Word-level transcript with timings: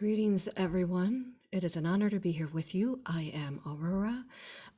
Greetings, 0.00 0.48
everyone. 0.56 1.34
It 1.52 1.62
is 1.62 1.76
an 1.76 1.84
honor 1.84 2.08
to 2.08 2.18
be 2.18 2.32
here 2.32 2.48
with 2.54 2.74
you. 2.74 3.00
I 3.04 3.32
am 3.34 3.60
Aurora. 3.66 4.24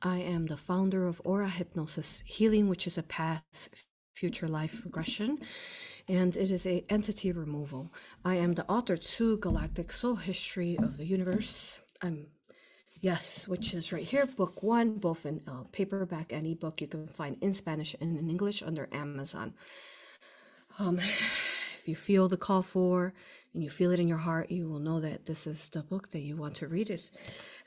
I 0.01 0.17
am 0.17 0.47
the 0.47 0.57
founder 0.57 1.07
of 1.07 1.21
Aura 1.23 1.47
Hypnosis 1.47 2.25
Healing, 2.27 2.67
which 2.67 2.87
is 2.87 2.97
a 2.97 3.03
past 3.03 3.73
future 4.13 4.49
life 4.49 4.81
regression, 4.83 5.39
and 6.09 6.35
it 6.35 6.51
is 6.51 6.65
a 6.65 6.83
entity 6.89 7.31
removal. 7.31 7.89
I 8.25 8.35
am 8.35 8.51
the 8.51 8.69
author 8.69 8.97
to 8.97 9.37
Galactic 9.37 9.93
Soul 9.93 10.15
History 10.15 10.77
of 10.77 10.97
the 10.97 11.05
Universe. 11.05 11.79
I'm 12.01 12.27
yes, 12.99 13.47
which 13.47 13.73
is 13.73 13.93
right 13.93 14.03
here, 14.03 14.25
book 14.25 14.61
one, 14.61 14.97
both 14.97 15.25
in 15.25 15.41
uh, 15.47 15.63
paperback 15.71 16.33
and 16.33 16.45
ebook. 16.45 16.81
You 16.81 16.87
can 16.87 17.07
find 17.07 17.37
in 17.39 17.53
Spanish 17.53 17.95
and 18.01 18.19
in 18.19 18.29
English 18.29 18.61
under 18.61 18.89
Amazon. 18.91 19.53
Um, 20.79 20.99
if 21.83 21.89
you 21.89 21.97
feel 21.97 22.29
the 22.29 22.37
call 22.37 22.61
for 22.61 23.13
and 23.53 23.61
you 23.61 23.69
feel 23.69 23.91
it 23.91 23.99
in 23.99 24.07
your 24.07 24.19
heart, 24.19 24.49
you 24.49 24.69
will 24.69 24.79
know 24.79 25.01
that 25.01 25.25
this 25.25 25.45
is 25.45 25.67
the 25.67 25.83
book 25.83 26.11
that 26.11 26.21
you 26.21 26.37
want 26.37 26.55
to 26.55 26.69
read. 26.69 26.89
It 26.89 27.11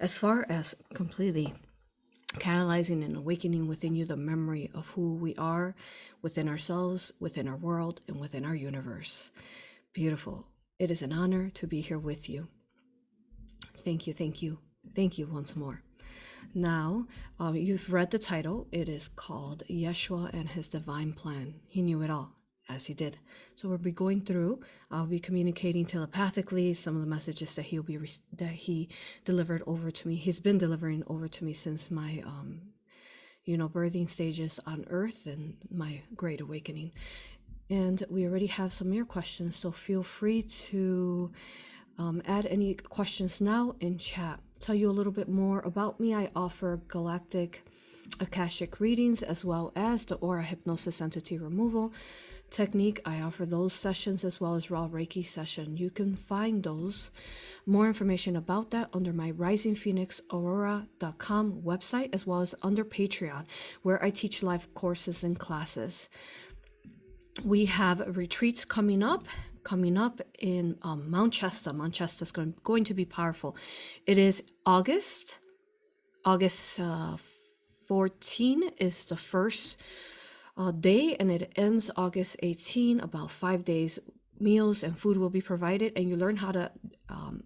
as 0.00 0.16
far 0.16 0.46
as 0.48 0.74
completely 0.94 1.52
catalyzing 2.38 3.04
and 3.04 3.14
awakening 3.14 3.68
within 3.68 3.94
you 3.94 4.06
the 4.06 4.16
memory 4.16 4.70
of 4.74 4.86
who 4.88 5.16
we 5.16 5.34
are 5.34 5.74
within 6.22 6.48
ourselves, 6.48 7.12
within 7.20 7.46
our 7.46 7.58
world, 7.58 8.00
and 8.08 8.18
within 8.18 8.46
our 8.46 8.54
universe. 8.54 9.32
Beautiful. 9.92 10.46
It 10.78 10.90
is 10.90 11.02
an 11.02 11.12
honor 11.12 11.50
to 11.50 11.66
be 11.66 11.82
here 11.82 11.98
with 11.98 12.30
you. 12.30 12.48
Thank 13.80 14.06
you, 14.06 14.14
thank 14.14 14.40
you, 14.40 14.60
thank 14.94 15.18
you 15.18 15.26
once 15.26 15.54
more. 15.54 15.82
Now, 16.54 17.06
um, 17.38 17.54
you've 17.54 17.92
read 17.92 18.10
the 18.10 18.18
title. 18.18 18.66
It 18.72 18.88
is 18.88 19.08
called 19.08 19.62
Yeshua 19.68 20.32
and 20.32 20.48
His 20.48 20.68
Divine 20.68 21.12
Plan. 21.12 21.56
He 21.68 21.82
knew 21.82 22.00
it 22.00 22.08
all 22.08 22.35
as 22.68 22.86
he 22.86 22.94
did. 22.94 23.18
So 23.54 23.68
we'll 23.68 23.78
be 23.78 23.92
going 23.92 24.22
through. 24.22 24.60
I'll 24.90 25.06
be 25.06 25.20
communicating 25.20 25.86
telepathically 25.86 26.74
some 26.74 26.96
of 26.96 27.00
the 27.00 27.08
messages 27.08 27.54
that 27.56 27.62
he'll 27.62 27.82
be 27.82 27.98
that 28.36 28.48
he 28.48 28.88
delivered 29.24 29.62
over 29.66 29.90
to 29.90 30.08
me. 30.08 30.16
He's 30.16 30.40
been 30.40 30.58
delivering 30.58 31.02
over 31.06 31.28
to 31.28 31.44
me 31.44 31.52
since 31.52 31.90
my 31.90 32.22
um, 32.26 32.60
you 33.46 33.56
know, 33.56 33.68
birthing 33.68 34.10
stages 34.10 34.60
on 34.66 34.84
Earth 34.90 35.26
and 35.26 35.56
my 35.70 36.02
great 36.14 36.40
awakening. 36.40 36.92
And 37.70 38.02
we 38.10 38.26
already 38.26 38.46
have 38.46 38.72
some 38.72 38.88
of 38.88 38.94
your 38.94 39.04
questions, 39.04 39.56
so 39.56 39.70
feel 39.70 40.02
free 40.02 40.42
to 40.42 41.32
um, 41.98 42.22
add 42.26 42.46
any 42.46 42.74
questions 42.74 43.40
now 43.40 43.74
in 43.80 43.98
chat. 43.98 44.40
Tell 44.60 44.74
you 44.74 44.90
a 44.90 44.92
little 44.92 45.12
bit 45.12 45.28
more 45.28 45.60
about 45.60 45.98
me. 45.98 46.14
I 46.14 46.30
offer 46.34 46.80
galactic 46.88 47.64
Akashic 48.20 48.78
readings 48.80 49.22
as 49.22 49.44
well 49.44 49.72
as 49.74 50.04
the 50.04 50.14
aura 50.16 50.42
hypnosis 50.42 51.00
entity 51.00 51.38
removal 51.38 51.92
technique. 52.56 53.00
I 53.04 53.20
offer 53.20 53.44
those 53.44 53.74
sessions 53.74 54.24
as 54.24 54.40
well 54.40 54.54
as 54.54 54.70
raw 54.70 54.88
Reiki 54.88 55.22
session. 55.24 55.76
You 55.76 55.90
can 55.90 56.16
find 56.16 56.62
those 56.62 57.10
more 57.66 57.86
information 57.86 58.36
about 58.36 58.70
that 58.70 58.88
under 58.94 59.12
my 59.12 59.32
risingphoenixaurora.com 59.32 61.62
website 61.62 62.08
as 62.14 62.26
well 62.26 62.40
as 62.40 62.54
under 62.62 62.82
Patreon 62.82 63.44
where 63.82 64.02
I 64.02 64.08
teach 64.08 64.42
live 64.42 64.72
courses 64.72 65.22
and 65.22 65.38
classes. 65.38 66.08
We 67.44 67.66
have 67.66 68.16
retreats 68.16 68.64
coming 68.64 69.02
up 69.02 69.26
coming 69.62 69.98
up 69.98 70.22
in 70.38 70.78
um, 70.82 71.10
Mount 71.10 71.34
Shasta. 71.34 71.72
Mount 71.72 71.96
Shasta 71.96 72.22
is 72.22 72.30
going, 72.30 72.54
going 72.62 72.84
to 72.84 72.94
be 72.94 73.04
powerful. 73.04 73.56
It 74.06 74.16
is 74.16 74.44
August. 74.64 75.40
August 76.24 76.78
uh, 76.78 77.16
14 77.88 78.70
is 78.78 79.06
the 79.06 79.16
first 79.16 79.82
uh, 80.56 80.70
day 80.70 81.16
and 81.18 81.30
it 81.30 81.52
ends 81.56 81.90
August 81.96 82.36
18. 82.42 83.00
About 83.00 83.30
five 83.30 83.64
days, 83.64 83.98
meals 84.38 84.82
and 84.82 84.98
food 84.98 85.16
will 85.16 85.30
be 85.30 85.40
provided, 85.42 85.92
and 85.96 86.08
you 86.08 86.16
learn 86.16 86.36
how 86.36 86.52
to 86.52 86.70
um, 87.08 87.44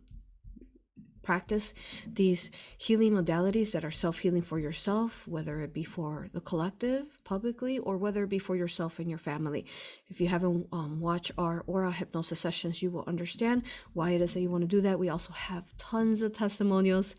practice 1.23 1.75
these 2.07 2.51
healing 2.79 3.13
modalities 3.13 3.73
that 3.73 3.85
are 3.85 3.91
self 3.91 4.19
healing 4.19 4.43
for 4.43 4.59
yourself, 4.59 5.27
whether 5.29 5.61
it 5.61 5.73
be 5.73 5.85
for 5.85 6.29
the 6.33 6.41
collective 6.41 7.07
publicly 7.25 7.79
or 7.79 7.97
whether 7.97 8.25
it 8.25 8.31
be 8.31 8.39
for 8.39 8.57
yourself 8.57 8.99
and 8.99 9.09
your 9.09 9.19
family. 9.19 9.67
If 10.09 10.21
you 10.21 10.29
haven't 10.29 10.67
um, 10.73 11.01
watched 11.01 11.33
our 11.39 11.63
aura 11.67 11.93
hypnosis 11.93 12.41
sessions, 12.41 12.83
you 12.83 12.91
will 12.91 13.05
understand 13.07 13.63
why 13.93 14.11
it 14.11 14.21
is 14.21 14.35
that 14.35 14.41
you 14.41 14.51
want 14.51 14.63
to 14.63 14.69
do 14.69 14.81
that. 14.83 14.99
We 14.99 15.09
also 15.09 15.33
have 15.33 15.77
tons 15.77 16.23
of 16.23 16.33
testimonials 16.33 17.17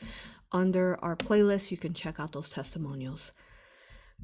under 0.52 0.98
our 1.04 1.16
playlist. 1.16 1.72
You 1.72 1.78
can 1.78 1.94
check 1.94 2.20
out 2.20 2.34
those 2.34 2.50
testimonials 2.50 3.32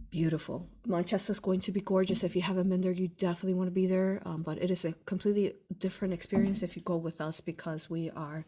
beautiful. 0.09 0.67
Mount 0.85 1.09
Shasta 1.09 1.31
is 1.31 1.39
going 1.39 1.59
to 1.61 1.71
be 1.71 1.81
gorgeous. 1.81 2.23
If 2.23 2.35
you 2.35 2.41
haven't 2.41 2.69
been 2.69 2.81
there, 2.81 2.91
you 2.91 3.07
definitely 3.07 3.53
want 3.53 3.67
to 3.67 3.73
be 3.73 3.87
there. 3.87 4.21
Um, 4.25 4.41
but 4.41 4.61
it 4.61 4.71
is 4.71 4.85
a 4.85 4.93
completely 5.05 5.53
different 5.77 6.13
experience 6.13 6.63
if 6.63 6.75
you 6.75 6.81
go 6.83 6.97
with 6.97 7.21
us 7.21 7.41
because 7.41 7.89
we 7.89 8.09
are 8.11 8.45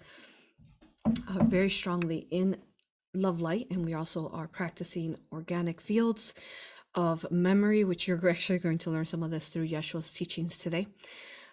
uh, 1.06 1.44
very 1.46 1.70
strongly 1.70 2.28
in 2.32 2.58
love 3.14 3.42
light 3.42 3.68
and 3.72 3.86
we 3.86 3.94
also 3.94 4.30
are 4.30 4.48
practicing 4.48 5.18
organic 5.32 5.82
fields 5.82 6.36
of 6.96 7.30
memory, 7.32 7.84
which 7.84 8.08
you're 8.08 8.30
actually 8.36 8.60
going 8.60 8.78
to 8.80 8.90
learn 8.90 9.06
some 9.06 9.24
of 9.24 9.32
this 9.32 9.50
through 9.50 9.68
Yeshua's 9.68 10.14
teachings 10.14 10.58
today. 10.58 10.88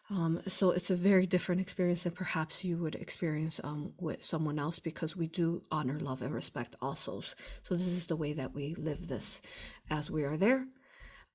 Um, 0.09 0.41
so 0.47 0.71
it's 0.71 0.91
a 0.91 0.97
very 0.97 1.27
different 1.27 1.61
experience 1.61 2.05
than 2.05 2.13
perhaps 2.13 2.65
you 2.65 2.79
would 2.79 2.95
experience 2.95 3.61
um, 3.65 3.93
with 3.99 4.23
someone 4.23 4.59
else 4.59 4.79
because 4.79 5.17
we 5.17 5.27
do 5.27 5.63
honor, 5.73 5.99
love, 5.99 6.23
and 6.23 6.33
respect 6.33 6.77
all 6.81 6.95
souls. 6.95 7.35
So 7.63 7.75
this 7.75 7.89
is 7.89 8.07
the 8.07 8.15
way 8.15 8.33
that 8.35 8.55
we 8.55 8.77
live 8.77 9.09
this 9.09 9.43
as 9.91 10.11
we 10.11 10.23
are 10.23 10.37
there. 10.37 10.65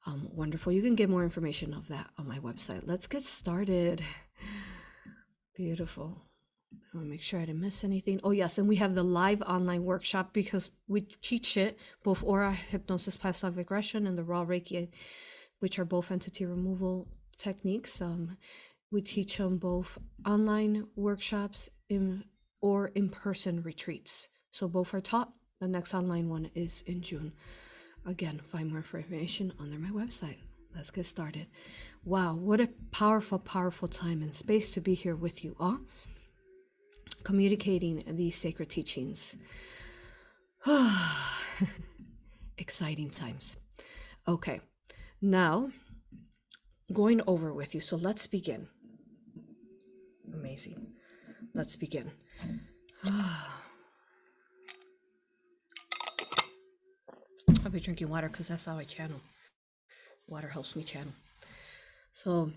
Um, 0.05 0.29
wonderful. 0.31 0.71
You 0.71 0.81
can 0.81 0.95
get 0.95 1.09
more 1.09 1.23
information 1.23 1.73
of 1.73 1.89
that 1.89 2.09
on 2.17 2.27
my 2.27 2.39
website. 2.39 2.83
Let's 2.85 3.07
get 3.07 3.23
started. 3.23 4.01
Beautiful. 5.55 6.17
I 6.73 6.97
want 6.97 7.07
to 7.07 7.11
make 7.11 7.21
sure 7.21 7.41
I 7.41 7.45
didn't 7.45 7.61
miss 7.61 7.83
anything. 7.83 8.21
Oh, 8.23 8.31
yes. 8.31 8.57
And 8.57 8.69
we 8.69 8.77
have 8.77 8.95
the 8.95 9.03
live 9.03 9.41
online 9.41 9.83
workshop 9.83 10.31
because 10.31 10.71
we 10.87 11.01
teach 11.21 11.57
it 11.57 11.77
both 12.03 12.23
aura 12.23 12.53
hypnosis, 12.53 13.17
past 13.17 13.43
life 13.43 13.57
regression, 13.57 14.07
and 14.07 14.17
the 14.17 14.23
raw 14.23 14.45
Reiki, 14.45 14.87
which 15.59 15.77
are 15.77 15.85
both 15.85 16.09
entity 16.09 16.45
removal 16.45 17.09
techniques. 17.41 18.01
Um, 18.01 18.37
we 18.91 19.01
teach 19.01 19.37
them 19.37 19.57
both 19.57 19.97
online 20.25 20.85
workshops 20.95 21.69
in, 21.89 22.23
or 22.61 22.87
in 22.89 23.09
person 23.09 23.63
retreats. 23.63 24.27
So 24.51 24.67
both 24.67 24.93
are 24.93 25.01
taught. 25.01 25.31
The 25.59 25.67
next 25.67 25.93
online 25.93 26.29
one 26.29 26.49
is 26.55 26.83
in 26.87 27.01
June. 27.01 27.31
Again, 28.05 28.41
find 28.51 28.69
more 28.69 28.77
information 28.79 29.53
under 29.59 29.77
my 29.77 29.89
website. 29.89 30.37
Let's 30.75 30.91
get 30.91 31.05
started. 31.05 31.47
Wow, 32.03 32.35
what 32.35 32.59
a 32.59 32.69
powerful, 32.91 33.39
powerful 33.39 33.87
time 33.87 34.21
and 34.21 34.33
space 34.33 34.71
to 34.71 34.81
be 34.81 34.93
here 34.93 35.15
with 35.15 35.43
you 35.43 35.55
all, 35.59 35.79
communicating 37.23 38.03
these 38.07 38.35
sacred 38.35 38.69
teachings. 38.69 39.35
Exciting 42.57 43.09
times. 43.09 43.57
Okay, 44.27 44.61
now 45.21 45.69
going 46.91 47.21
over 47.27 47.53
with 47.53 47.73
you. 47.75 47.81
So 47.81 47.95
let's 47.95 48.27
begin. 48.27 48.67
Amazing. 50.33 50.87
Let's 51.53 51.75
begin. 51.75 52.11
I'll 57.63 57.71
be 57.71 57.79
drinking 57.79 58.09
water 58.09 58.27
because 58.27 58.47
that's 58.47 58.65
how 58.65 58.77
I 58.77 58.83
channel. 58.83 59.19
Water 60.27 60.47
helps 60.47 60.75
me 60.75 60.83
channel. 60.83 61.13
So 62.11 62.51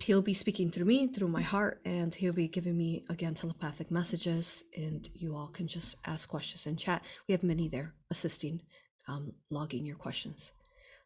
he'll 0.00 0.22
be 0.22 0.34
speaking 0.34 0.70
through 0.70 0.86
me, 0.86 1.08
through 1.08 1.28
my 1.28 1.42
heart, 1.42 1.80
and 1.84 2.14
he'll 2.14 2.32
be 2.32 2.48
giving 2.48 2.76
me 2.76 3.04
again 3.08 3.34
telepathic 3.34 3.90
messages. 3.90 4.64
And 4.76 5.08
you 5.14 5.36
all 5.36 5.48
can 5.48 5.66
just 5.66 5.96
ask 6.06 6.28
questions 6.28 6.66
in 6.66 6.76
chat. 6.76 7.02
We 7.28 7.32
have 7.32 7.42
many 7.42 7.68
there 7.68 7.94
assisting, 8.10 8.60
um, 9.08 9.32
logging 9.50 9.86
your 9.86 9.96
questions. 9.96 10.52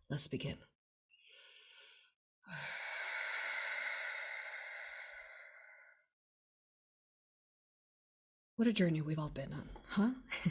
Let's 0.09 0.27
begin. 0.27 0.57
What 8.57 8.69
a 8.69 8.75
journey 8.75 9.01
we've 9.01 9.19
all 9.19 9.31
been 9.31 9.55
on, 9.55 9.69
huh? 9.89 10.11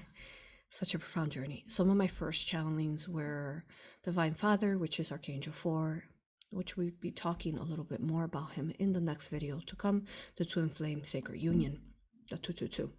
Such 0.72 0.96
a 0.96 1.00
profound 1.00 1.32
journey. 1.32 1.64
Some 1.68 1.92
of 1.92 1.98
my 1.98 2.08
first 2.08 2.48
channelings 2.48 3.08
were 3.08 3.64
Divine 4.04 4.34
Father, 4.34 4.80
which 4.80 5.00
is 5.00 5.12
Archangel 5.12 5.54
4, 5.54 6.04
which 6.50 6.76
we'll 6.76 6.90
be 7.02 7.12
talking 7.12 7.60
a 7.60 7.64
little 7.64 7.84
bit 7.86 8.02
more 8.02 8.24
about 8.24 8.54
him 8.54 8.74
in 8.80 8.94
the 8.94 9.00
next 9.00 9.28
video 9.28 9.60
to 9.68 9.76
come, 9.76 10.06
the 10.38 10.46
Twin 10.46 10.70
Flame 10.70 11.06
Sacred 11.06 11.40
Union, 11.40 11.80
the 12.32 12.38
222. 12.40 12.92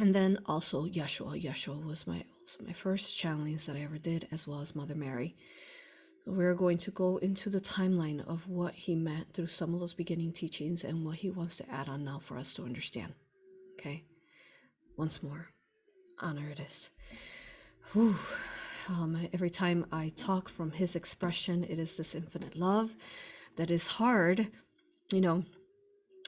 And 0.00 0.14
then 0.14 0.38
also 0.46 0.86
Yeshua. 0.86 1.40
Yeshua 1.40 1.84
was 1.84 2.06
my 2.06 2.24
was 2.42 2.58
my 2.66 2.72
first 2.72 3.16
channelings 3.16 3.66
that 3.66 3.76
I 3.76 3.82
ever 3.82 3.98
did, 3.98 4.26
as 4.32 4.46
well 4.46 4.60
as 4.60 4.74
Mother 4.74 4.94
Mary. 4.94 5.36
We're 6.24 6.54
going 6.54 6.78
to 6.78 6.90
go 6.92 7.16
into 7.16 7.50
the 7.50 7.60
timeline 7.60 8.26
of 8.28 8.46
what 8.46 8.74
he 8.74 8.94
meant 8.94 9.32
through 9.32 9.48
some 9.48 9.74
of 9.74 9.80
those 9.80 9.94
beginning 9.94 10.32
teachings 10.32 10.84
and 10.84 11.04
what 11.04 11.16
he 11.16 11.30
wants 11.30 11.56
to 11.56 11.70
add 11.70 11.88
on 11.88 12.04
now 12.04 12.20
for 12.20 12.36
us 12.38 12.54
to 12.54 12.62
understand. 12.62 13.12
Okay? 13.74 14.04
Once 14.96 15.22
more, 15.22 15.48
honor 16.20 16.48
it 16.48 16.60
is. 16.60 16.90
Whew. 17.92 18.16
Um, 18.88 19.28
every 19.32 19.50
time 19.50 19.86
I 19.92 20.10
talk 20.16 20.48
from 20.48 20.72
his 20.72 20.96
expression, 20.96 21.64
it 21.64 21.78
is 21.78 21.96
this 21.96 22.14
infinite 22.14 22.56
love 22.56 22.94
that 23.56 23.70
is 23.70 23.86
hard, 23.86 24.48
you 25.12 25.20
know, 25.20 25.44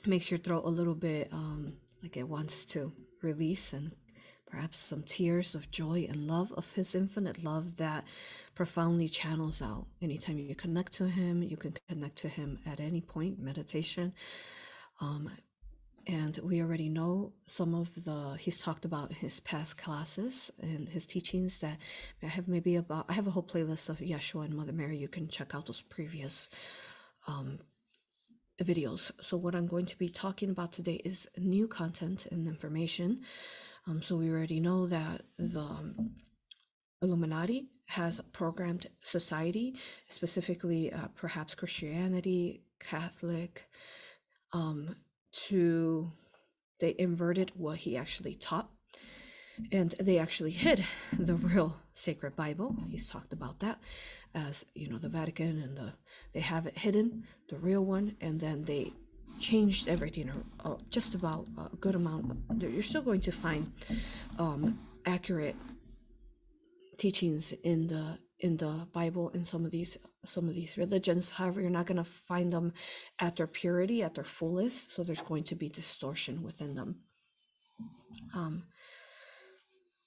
makes 0.06 0.30
your 0.30 0.38
throat 0.38 0.64
a 0.64 0.70
little 0.70 0.94
bit 0.94 1.28
um, 1.32 1.74
like 2.02 2.16
it 2.16 2.28
wants 2.28 2.64
to 2.66 2.92
release 3.22 3.72
and 3.72 3.94
perhaps 4.54 4.78
some 4.78 5.02
tears 5.02 5.56
of 5.56 5.68
joy 5.72 6.06
and 6.08 6.28
love 6.28 6.52
of 6.52 6.70
his 6.74 6.94
infinite 6.94 7.42
love 7.42 7.76
that 7.76 8.04
profoundly 8.54 9.08
channels 9.08 9.60
out. 9.60 9.84
Anytime 10.00 10.38
you 10.38 10.54
connect 10.54 10.92
to 10.94 11.08
him 11.08 11.42
you 11.42 11.56
can 11.56 11.74
connect 11.88 12.16
to 12.18 12.28
him 12.28 12.60
at 12.64 12.78
any 12.78 13.00
point 13.00 13.40
meditation. 13.40 14.12
Um, 15.00 15.28
and 16.06 16.38
we 16.44 16.62
already 16.62 16.88
know 16.88 17.32
some 17.46 17.74
of 17.74 17.88
the 18.04 18.36
he's 18.38 18.60
talked 18.60 18.84
about 18.84 19.12
his 19.12 19.40
past 19.40 19.76
classes 19.76 20.52
and 20.60 20.88
his 20.88 21.06
teachings 21.06 21.58
that 21.60 21.78
i 22.22 22.26
have 22.26 22.46
maybe 22.46 22.76
about 22.76 23.06
i 23.08 23.12
have 23.14 23.26
a 23.26 23.30
whole 23.30 23.42
playlist 23.42 23.88
of 23.88 23.98
yeshua 23.98 24.44
and 24.44 24.54
mother 24.54 24.72
mary. 24.72 24.96
You 24.96 25.08
can 25.08 25.26
check 25.28 25.54
out 25.54 25.66
those 25.66 25.80
previous 25.80 26.50
um, 27.26 27.58
videos. 28.62 29.10
So 29.20 29.36
what 29.36 29.54
i'm 29.56 29.66
going 29.66 29.86
to 29.86 29.98
be 29.98 30.08
talking 30.08 30.50
about 30.50 30.70
today 30.72 31.00
is 31.04 31.28
new 31.38 31.66
content 31.66 32.26
and 32.30 32.46
information 32.46 33.22
um, 33.86 34.02
so 34.02 34.16
we 34.16 34.30
already 34.30 34.60
know 34.60 34.86
that 34.86 35.22
the 35.38 35.60
um, 35.60 36.10
illuminati 37.02 37.68
has 37.86 38.20
programmed 38.32 38.86
society 39.02 39.74
specifically 40.08 40.92
uh, 40.92 41.08
perhaps 41.14 41.54
christianity 41.54 42.62
catholic 42.80 43.68
um, 44.52 44.94
to 45.32 46.10
they 46.80 46.94
inverted 46.98 47.52
what 47.54 47.78
he 47.78 47.96
actually 47.96 48.34
taught 48.34 48.70
and 49.72 49.94
they 50.00 50.18
actually 50.18 50.50
hid 50.50 50.84
the 51.18 51.36
real 51.36 51.76
sacred 51.92 52.34
bible. 52.36 52.76
He's 52.88 53.08
talked 53.08 53.32
about 53.32 53.60
that 53.60 53.78
as 54.34 54.66
you 54.74 54.88
know 54.88 54.98
the 54.98 55.08
vatican 55.08 55.62
and 55.62 55.76
the 55.76 55.92
they 56.32 56.40
have 56.40 56.66
it 56.66 56.76
hidden 56.76 57.24
the 57.48 57.58
real 57.58 57.84
one 57.84 58.16
and 58.20 58.40
then 58.40 58.64
they 58.64 58.92
changed 59.40 59.88
everything 59.88 60.30
uh, 60.64 60.74
just 60.90 61.14
about 61.14 61.46
a 61.58 61.76
good 61.76 61.94
amount 61.94 62.36
you're 62.58 62.82
still 62.82 63.02
going 63.02 63.20
to 63.20 63.32
find 63.32 63.70
um, 64.38 64.78
accurate 65.06 65.56
teachings 66.98 67.52
in 67.64 67.86
the 67.86 68.18
in 68.40 68.56
the 68.56 68.86
Bible 68.92 69.30
in 69.30 69.44
some 69.44 69.64
of 69.64 69.70
these 69.70 69.96
some 70.24 70.48
of 70.48 70.54
these 70.54 70.76
religions. 70.76 71.30
However, 71.30 71.60
you're 71.60 71.70
not 71.70 71.86
going 71.86 72.02
to 72.04 72.04
find 72.04 72.52
them 72.52 72.72
at 73.18 73.36
their 73.36 73.46
purity, 73.46 74.02
at 74.02 74.14
their 74.14 74.24
fullest. 74.24 74.92
So 74.92 75.02
there's 75.02 75.22
going 75.22 75.44
to 75.44 75.54
be 75.54 75.68
distortion 75.68 76.42
within 76.42 76.74
them. 76.74 76.96
Um, 78.34 78.64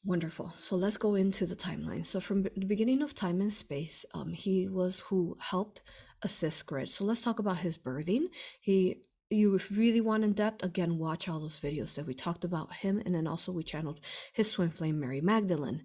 wonderful. 0.03 0.53
So 0.57 0.75
let's 0.75 0.97
go 0.97 1.15
into 1.15 1.45
the 1.45 1.56
timeline. 1.56 2.06
So 2.06 2.19
from 2.19 2.44
the 2.44 2.65
beginning 2.65 3.01
of 3.01 3.15
time 3.15 3.41
and 3.41 3.53
space, 3.53 4.06
um, 4.13 4.33
he 4.33 4.68
was 4.68 5.00
who 5.00 5.35
helped 5.39 5.81
assist 6.21 6.65
Grid. 6.65 6.89
So 6.89 7.06
let's 7.06 7.21
talk 7.21 7.39
about 7.39 7.57
his 7.57 7.77
birthing. 7.77 8.25
He 8.62 9.03
you 9.29 9.59
really 9.71 10.01
want 10.01 10.24
in 10.24 10.33
depth 10.33 10.63
again 10.63 10.97
watch 10.97 11.27
all 11.27 11.39
those 11.39 11.59
videos 11.59 11.95
that 11.95 12.07
we 12.07 12.13
talked 12.13 12.44
about 12.44 12.74
him 12.74 13.01
and 13.06 13.13
then 13.13 13.27
also 13.27 13.51
we 13.51 13.63
channeled 13.63 14.00
his 14.33 14.51
twin 14.51 14.69
flame 14.69 15.00
mary 15.00 15.21
magdalene. 15.21 15.83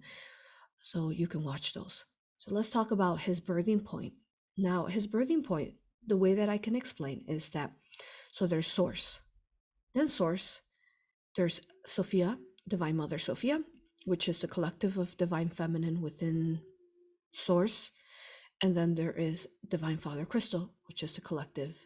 So 0.79 1.09
you 1.09 1.27
can 1.27 1.43
watch 1.43 1.73
those. 1.73 2.05
So 2.37 2.53
let's 2.53 2.69
talk 2.69 2.91
about 2.91 3.21
his 3.21 3.39
birthing 3.39 3.83
point. 3.83 4.13
Now, 4.57 4.85
his 4.85 5.07
birthing 5.07 5.43
point, 5.43 5.75
the 6.05 6.17
way 6.17 6.33
that 6.35 6.49
I 6.49 6.57
can 6.57 6.75
explain 6.75 7.23
is 7.27 7.49
that 7.49 7.71
so 8.31 8.47
there's 8.47 8.67
source, 8.67 9.21
then 9.93 10.07
source, 10.07 10.61
there's 11.35 11.61
Sophia, 11.85 12.37
Divine 12.67 12.97
Mother 12.97 13.17
Sophia, 13.17 13.61
which 14.05 14.27
is 14.27 14.39
the 14.39 14.47
collective 14.47 14.97
of 14.97 15.17
divine 15.17 15.49
feminine 15.49 16.01
within 16.01 16.59
source, 17.31 17.91
and 18.61 18.75
then 18.75 18.95
there 18.95 19.11
is 19.11 19.47
Divine 19.67 19.97
Father 19.97 20.25
Crystal, 20.25 20.69
which 20.87 21.03
is 21.03 21.15
the 21.15 21.21
collective 21.21 21.77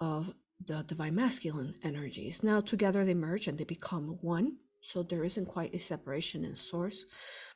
of 0.00 0.32
the 0.66 0.82
divine 0.82 1.14
masculine 1.14 1.74
energies. 1.82 2.42
Now 2.42 2.60
together 2.60 3.04
they 3.04 3.14
merge 3.14 3.48
and 3.48 3.58
they 3.58 3.64
become 3.64 4.18
one. 4.20 4.56
So 4.82 5.02
there 5.02 5.24
isn't 5.24 5.46
quite 5.46 5.74
a 5.74 5.78
separation 5.78 6.44
in 6.44 6.56
source, 6.56 7.04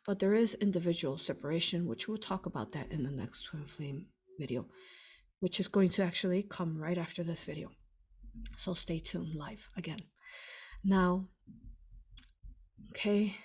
but 0.07 0.19
there 0.19 0.35
is 0.35 0.55
individual 0.57 1.17
separation, 1.17 1.87
which 1.87 2.07
we'll 2.07 2.19
talk 2.19 2.45
about 2.47 2.73
that 2.73 2.93
in 2.93 3.03
the 3.03 3.11
next 3.11 3.45
twin 3.45 3.65
flame 3.67 4.07
video, 4.39 4.67
which 5.41 5.59
is 5.59 5.69
going 5.69 5.89
to 5.91 6.03
actually 6.03 6.43
come 6.43 6.77
right 6.77 6.99
after 6.99 7.23
this 7.23 7.45
video. 7.45 7.71
So 8.59 8.75
stay 8.75 8.99
tuned 8.99 9.35
live 9.35 9.69
again. 9.77 10.01
Now, 10.85 11.29
okay. 12.91 13.37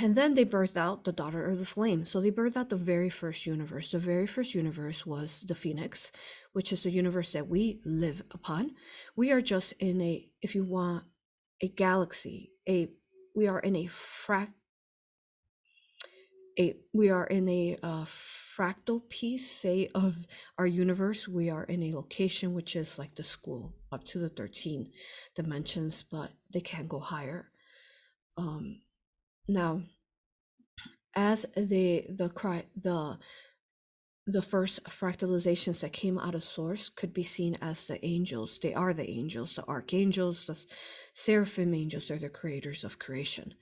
And 0.00 0.14
then 0.14 0.34
they 0.34 0.44
birthed 0.44 0.76
out 0.76 1.04
the 1.04 1.12
daughter 1.12 1.48
of 1.48 1.58
the 1.58 1.66
flame. 1.66 2.04
So 2.04 2.20
they 2.20 2.30
birthed 2.30 2.56
out 2.56 2.70
the 2.70 2.76
very 2.76 3.10
first 3.10 3.46
universe. 3.46 3.90
The 3.90 3.98
very 3.98 4.26
first 4.26 4.54
universe 4.54 5.04
was 5.04 5.42
the 5.42 5.54
phoenix, 5.54 6.12
which 6.52 6.72
is 6.72 6.82
the 6.82 6.90
universe 6.90 7.32
that 7.32 7.48
we 7.48 7.80
live 7.84 8.22
upon. 8.30 8.72
We 9.16 9.32
are 9.32 9.40
just 9.40 9.72
in 9.74 10.00
a, 10.00 10.28
if 10.42 10.54
you 10.54 10.64
want, 10.64 11.04
a 11.62 11.68
galaxy, 11.68 12.52
a 12.68 12.88
we 13.36 13.46
are 13.46 13.60
in 13.60 13.76
a 13.76 13.84
frac 13.84 14.48
a 16.58 16.74
we 16.94 17.10
are 17.10 17.26
in 17.26 17.48
a 17.48 17.76
uh, 17.82 18.04
fractal 18.04 19.06
piece 19.10 19.50
say 19.50 19.90
of 19.94 20.26
our 20.58 20.66
universe 20.66 21.28
we 21.28 21.50
are 21.50 21.64
in 21.64 21.82
a 21.82 21.92
location 21.92 22.54
which 22.54 22.74
is 22.74 22.98
like 22.98 23.14
the 23.14 23.22
school 23.22 23.74
up 23.92 24.04
to 24.04 24.18
the 24.18 24.30
13 24.30 24.90
dimensions 25.34 26.02
but 26.10 26.30
they 26.52 26.60
can 26.60 26.86
go 26.88 26.98
higher 26.98 27.50
um 28.38 28.80
now 29.48 29.80
as 31.14 31.46
the 31.56 32.04
the 32.10 32.28
cry 32.28 32.64
the 32.76 33.18
the 34.28 34.42
first 34.42 34.82
fractalizations 34.84 35.80
that 35.80 35.92
came 35.92 36.18
out 36.18 36.34
of 36.34 36.42
source 36.42 36.88
could 36.88 37.14
be 37.14 37.22
seen 37.22 37.56
as 37.62 37.86
the 37.86 38.04
angels. 38.04 38.58
They 38.60 38.74
are 38.74 38.92
the 38.92 39.08
angels 39.08 39.54
the 39.54 39.64
archangels 39.68 40.44
the 40.44 40.60
seraphim 41.14 41.72
angels 41.74 42.10
are 42.10 42.18
the 42.18 42.28
creators 42.28 42.82
of 42.82 42.98
creation. 42.98 43.54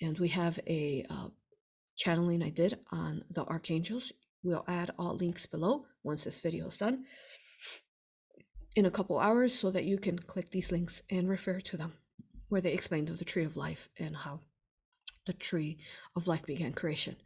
And 0.00 0.18
we 0.18 0.28
have 0.28 0.60
a 0.66 1.06
uh, 1.08 1.28
channeling 1.96 2.42
i 2.42 2.50
did 2.50 2.78
on 2.90 3.24
the 3.30 3.44
archangels. 3.44 4.12
We'll 4.42 4.64
add 4.68 4.90
all 4.98 5.16
links 5.16 5.46
below 5.46 5.86
once 6.02 6.24
this 6.24 6.40
video 6.40 6.66
is 6.66 6.76
done 6.76 7.04
in 8.76 8.86
a 8.86 8.90
couple 8.90 9.18
hours 9.18 9.54
so 9.54 9.70
that 9.70 9.84
you 9.84 9.98
can 9.98 10.18
click 10.18 10.50
these 10.50 10.70
links 10.70 11.02
and 11.10 11.28
refer 11.28 11.60
to 11.60 11.76
them 11.76 11.94
where 12.48 12.60
they 12.60 12.72
explained 12.72 13.08
of 13.08 13.18
the 13.18 13.24
tree 13.24 13.44
of 13.44 13.56
life 13.56 13.88
and 13.98 14.14
how 14.16 14.40
the 15.26 15.32
tree 15.32 15.78
of 16.16 16.28
life 16.28 16.44
began 16.44 16.72
creation. 16.72 17.16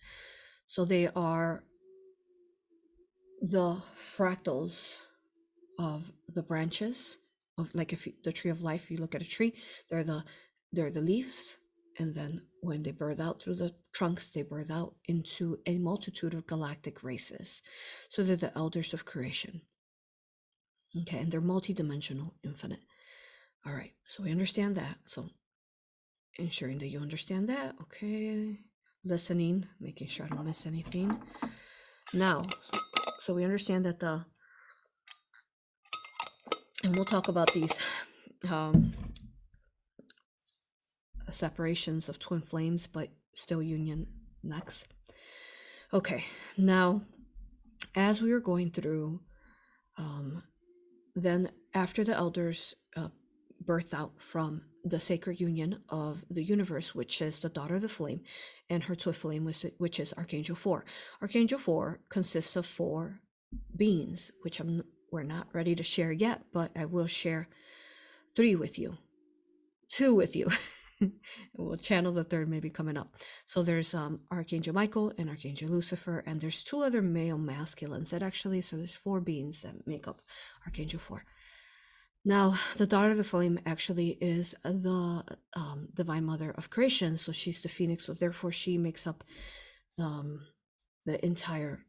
So 0.67 0.85
they 0.85 1.09
are 1.09 1.65
the 3.41 3.77
fractals 4.17 4.97
of 5.79 6.11
the 6.35 6.43
branches 6.43 7.19
of 7.57 7.73
like 7.75 7.93
if 7.93 8.07
you, 8.07 8.13
the 8.25 8.33
tree 8.33 8.51
of 8.51 8.63
life 8.63 8.91
you 8.91 8.97
look 8.97 9.15
at 9.15 9.23
a 9.23 9.29
tree 9.29 9.55
they're 9.89 10.05
the 10.05 10.25
they're 10.73 10.91
the 10.91 11.01
leaves 11.01 11.59
and 11.99 12.15
then 12.15 12.43
when 12.61 12.83
they 12.83 12.91
birth 12.91 13.21
out 13.21 13.41
through 13.41 13.55
the 13.55 13.75
trunks 13.93 14.29
they 14.29 14.43
birth 14.43 14.71
out 14.71 14.95
into 15.07 15.59
a 15.67 15.79
multitude 15.79 16.35
of 16.35 16.47
galactic 16.47 17.03
races. 17.03 17.63
So 18.09 18.23
they're 18.23 18.37
the 18.37 18.57
elders 18.57 18.95
of 18.95 19.05
creation. 19.05 19.63
Okay 21.03 21.19
and 21.19 21.31
they're 21.31 21.41
multidimensional 21.41 22.33
infinite. 22.45 22.81
All 23.67 23.73
right 23.73 23.93
so 24.07 24.23
we 24.25 24.33
understand 24.33 24.77
that. 24.77 24.97
So 25.07 25.29
ensuring 26.39 26.79
that 26.79 26.89
you 26.89 27.01
understand 27.01 27.49
that 27.49 27.75
okay 27.81 28.57
listening 29.05 29.67
making 29.81 30.09
sure 30.09 30.27
i 30.27 30.35
don't 30.35 30.45
miss 30.45 30.67
anything 30.67 31.17
now 32.15 32.43
so 33.29 33.35
we 33.35 33.45
understand 33.45 33.85
that 33.85 34.01
the, 34.01 34.25
and 36.83 36.97
we'll 36.97 37.05
talk 37.05 37.29
about 37.29 37.53
these 37.53 37.79
um, 38.49 38.91
separations 41.31 42.09
of 42.09 42.19
twin 42.19 42.41
flames, 42.41 42.87
but 42.87 43.11
still 43.35 43.63
union 43.63 44.07
next. 44.43 44.89
Okay, 45.93 46.25
now 46.57 47.03
as 47.95 48.23
we 48.23 48.33
are 48.33 48.41
going 48.41 48.71
through, 48.71 49.21
um, 49.99 50.43
then 51.15 51.51
after 51.75 52.03
the 52.03 52.15
elders 52.15 52.75
uh, 52.97 53.09
birth 53.61 53.93
out 53.93 54.23
from 54.23 54.63
the 54.85 55.01
sacred 55.01 55.41
union 55.41 55.83
of 55.89 56.25
the 56.31 56.43
universe, 56.43 56.95
which 56.95 57.21
is 57.21 57.41
the 57.41 57.49
daughter 57.49 57.77
of 57.77 57.83
the 57.83 57.89
flame, 57.89 58.21
and 58.71 58.83
her 58.85 58.95
twin 58.95 59.15
flame, 59.15 59.53
which 59.79 60.01
is 60.01 60.15
Archangel 60.15 60.57
4. 60.57 60.85
Archangel 61.23 61.59
4 61.59 62.01
consists 62.09 62.57
of 62.57 62.67
four 62.67 63.21
beings, 63.77 64.31
which 64.43 64.61
I'm, 64.61 64.83
we're 65.11 65.23
not 65.23 65.49
ready 65.53 65.75
to 65.75 65.83
share 65.83 66.13
yet, 66.13 66.43
but 66.53 66.71
I 66.77 66.85
will 66.85 67.07
share 67.07 67.49
three 68.37 68.55
with 68.55 68.79
you, 68.79 68.97
two 69.89 70.15
with 70.15 70.37
you. 70.37 70.49
we'll 71.57 71.77
channel 71.77 72.13
the 72.13 72.25
third 72.25 72.49
maybe 72.49 72.71
coming 72.71 72.97
up. 72.97 73.15
So 73.47 73.63
there's 73.63 73.95
um, 73.95 74.21
Archangel 74.31 74.75
Michael 74.75 75.13
and 75.19 75.29
Archangel 75.29 75.69
Lucifer, 75.69 76.23
and 76.27 76.41
there's 76.41 76.63
two 76.63 76.83
other 76.83 77.03
male 77.03 77.39
masculines 77.39 78.11
that 78.11 78.23
actually, 78.23 78.63
so 78.63 78.77
there's 78.77 78.95
four 78.95 79.21
beings 79.21 79.63
that 79.63 79.87
make 79.87 80.09
up 80.09 80.23
Archangel 80.67 81.01
4. 81.01 81.23
Now, 82.25 82.59
the 82.77 82.87
daughter 82.87 83.13
of 83.13 83.17
the 83.17 83.25
flame 83.25 83.59
actually 83.65 84.19
is 84.21 84.55
the 84.65 85.25
um, 85.55 85.89
divine 85.95 86.25
mother 86.25 86.51
of 86.53 86.69
creation, 86.69 87.17
so 87.17 87.33
she's 87.33 87.63
the 87.63 87.69
phoenix. 87.69 88.05
So 88.05 88.15
therefore, 88.15 88.53
she 88.53 88.77
makes 88.77 89.07
up 89.07 89.25
um, 89.99 90.41
the 91.07 91.25
entire 91.25 91.81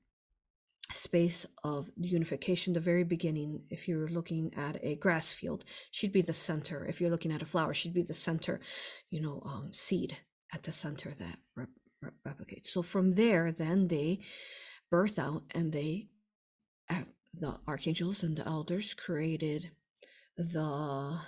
space 0.92 1.46
of 1.64 1.90
unification, 1.98 2.74
the 2.74 2.80
very 2.80 3.04
beginning. 3.04 3.62
If 3.70 3.88
you're 3.88 4.08
looking 4.08 4.54
at 4.56 4.78
a 4.84 4.96
grass 4.96 5.32
field, 5.32 5.66
she'd 5.92 6.14
be 6.14 6.22
the 6.22 6.34
center. 6.34 6.86
If 6.86 7.00
you're 7.00 7.12
looking 7.12 7.32
at 7.32 7.42
a 7.42 7.46
flower, 7.46 7.74
she'd 7.74 7.94
be 7.94 8.04
the 8.04 8.14
center, 8.14 8.60
you 9.10 9.22
know, 9.22 9.42
um, 9.46 9.70
seed 9.72 10.18
at 10.54 10.64
the 10.64 10.72
center 10.72 11.14
that 11.20 11.38
rep- 11.56 11.70
rep- 12.02 12.14
replicates. 12.28 12.68
So 12.68 12.82
from 12.82 13.14
there, 13.14 13.52
then 13.52 13.88
they 13.88 14.20
birth 14.90 15.20
out 15.20 15.44
and 15.52 15.72
they, 15.72 16.08
uh, 16.90 17.04
the 17.40 17.60
archangels 17.68 18.24
and 18.24 18.36
the 18.36 18.48
elders 18.48 18.94
created 18.94 19.70
the 20.40 21.20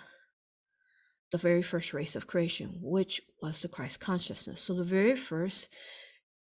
the 1.31 1.37
very 1.37 1.61
first 1.61 1.93
race 1.93 2.15
of 2.15 2.27
creation, 2.27 2.77
which 2.81 3.21
was 3.41 3.61
the 3.61 3.69
Christ 3.69 3.99
consciousness. 4.01 4.61
So 4.61 4.73
the 4.73 4.83
very 4.83 5.15
first 5.15 5.69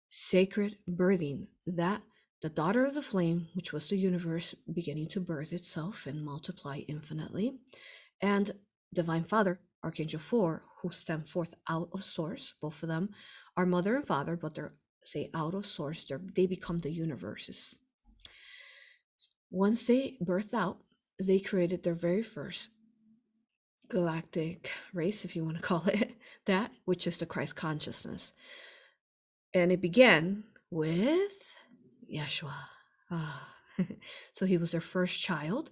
sacred 0.08 0.76
birthing 0.88 1.46
that 1.66 2.02
the 2.42 2.48
daughter 2.50 2.84
of 2.84 2.94
the 2.94 3.02
flame, 3.02 3.48
which 3.54 3.72
was 3.72 3.88
the 3.88 3.96
universe 3.96 4.54
beginning 4.72 5.08
to 5.08 5.20
birth 5.20 5.52
itself 5.52 6.06
and 6.06 6.24
multiply 6.24 6.82
infinitely, 6.86 7.58
and 8.20 8.52
divine 8.94 9.24
father, 9.24 9.58
Archangel 9.82 10.20
4, 10.20 10.62
who 10.80 10.90
stem 10.90 11.24
forth 11.24 11.54
out 11.68 11.88
of 11.92 12.04
source. 12.04 12.54
Both 12.60 12.82
of 12.84 12.88
them 12.88 13.10
are 13.56 13.66
mother 13.66 13.96
and 13.96 14.06
father, 14.06 14.36
but 14.36 14.54
they're 14.54 14.74
say 15.02 15.30
out 15.34 15.54
of 15.54 15.66
source, 15.66 16.04
they're, 16.04 16.20
they 16.34 16.46
become 16.46 16.80
the 16.80 16.90
universes. 16.90 17.78
Once 19.50 19.86
they 19.86 20.16
birthed 20.22 20.52
out, 20.52 20.78
they 21.18 21.38
created 21.38 21.82
their 21.82 21.94
very 21.94 22.22
first 22.22 22.72
galactic 23.88 24.70
race, 24.92 25.24
if 25.24 25.36
you 25.36 25.44
want 25.44 25.56
to 25.56 25.62
call 25.70 25.84
it 25.86 26.16
that, 26.46 26.70
which 26.84 27.06
is 27.06 27.18
the 27.18 27.26
Christ 27.26 27.56
consciousness. 27.56 28.32
And 29.54 29.72
it 29.72 29.80
began 29.80 30.44
with 30.70 31.56
Yeshua. 32.12 32.52
Ah. 33.10 33.52
so 34.32 34.46
he 34.46 34.58
was 34.58 34.72
their 34.72 34.80
first 34.80 35.22
child, 35.22 35.70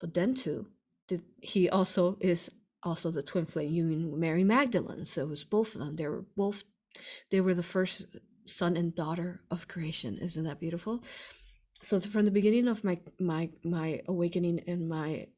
but 0.00 0.14
then 0.14 0.34
too, 0.34 0.66
did, 1.06 1.22
he 1.40 1.68
also 1.68 2.16
is 2.20 2.50
also 2.82 3.10
the 3.10 3.22
twin 3.22 3.46
flame 3.46 3.72
union 3.72 4.10
with 4.10 4.20
Mary 4.20 4.44
Magdalene. 4.44 5.04
So 5.04 5.22
it 5.22 5.28
was 5.28 5.44
both 5.44 5.74
of 5.74 5.80
them. 5.80 5.96
They 5.96 6.06
were 6.06 6.24
both 6.36 6.64
they 7.30 7.40
were 7.40 7.54
the 7.54 7.62
first 7.62 8.06
son 8.44 8.76
and 8.76 8.94
daughter 8.94 9.40
of 9.50 9.68
creation. 9.68 10.18
Isn't 10.18 10.44
that 10.44 10.60
beautiful? 10.60 11.02
So 11.82 12.00
from 12.00 12.24
the 12.24 12.30
beginning 12.30 12.68
of 12.68 12.82
my 12.84 12.98
my 13.18 13.50
my 13.62 14.02
awakening 14.08 14.60
and 14.66 14.88
my 14.88 15.28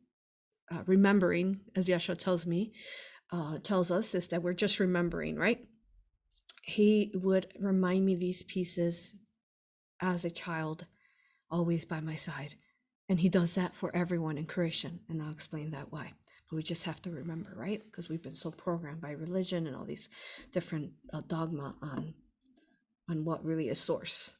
uh, 0.70 0.82
remembering, 0.86 1.60
as 1.76 1.88
Yeshua 1.88 2.16
tells 2.16 2.46
me, 2.46 2.72
uh, 3.32 3.58
tells 3.58 3.90
us, 3.90 4.14
is 4.14 4.28
that 4.28 4.42
we're 4.42 4.54
just 4.54 4.80
remembering, 4.80 5.36
right? 5.36 5.66
He 6.62 7.12
would 7.14 7.52
remind 7.58 8.06
me 8.06 8.14
these 8.14 8.42
pieces 8.42 9.16
as 10.00 10.24
a 10.24 10.30
child, 10.30 10.86
always 11.50 11.84
by 11.84 12.00
my 12.00 12.16
side. 12.16 12.54
And 13.08 13.18
he 13.18 13.28
does 13.28 13.56
that 13.56 13.74
for 13.74 13.94
everyone 13.94 14.38
in 14.38 14.46
creation. 14.46 15.00
And 15.08 15.20
I'll 15.20 15.32
explain 15.32 15.72
that 15.72 15.90
why. 15.90 16.12
But 16.48 16.56
we 16.56 16.62
just 16.62 16.84
have 16.84 17.02
to 17.02 17.10
remember, 17.10 17.52
right? 17.56 17.82
Because 17.84 18.08
we've 18.08 18.22
been 18.22 18.36
so 18.36 18.50
programmed 18.50 19.00
by 19.00 19.10
religion 19.10 19.66
and 19.66 19.74
all 19.74 19.84
these 19.84 20.08
different 20.52 20.92
uh, 21.12 21.22
dogma 21.26 21.74
on 21.82 22.14
on 23.08 23.24
what 23.24 23.44
really 23.44 23.68
is 23.68 23.80
source 23.80 24.36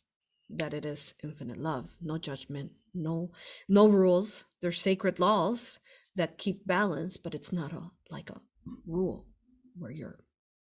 that 0.56 0.74
it 0.74 0.84
is 0.84 1.14
infinite 1.22 1.58
love 1.58 1.90
no 2.00 2.18
judgment 2.18 2.72
no 2.94 3.30
no 3.68 3.88
rules 3.88 4.44
there's 4.60 4.80
sacred 4.80 5.18
laws 5.18 5.80
that 6.16 6.38
keep 6.38 6.66
balance 6.66 7.16
but 7.16 7.34
it's 7.34 7.52
not 7.52 7.72
a 7.72 7.82
like 8.10 8.30
a 8.30 8.40
rule 8.86 9.26
where 9.78 9.90
you're 9.92 10.18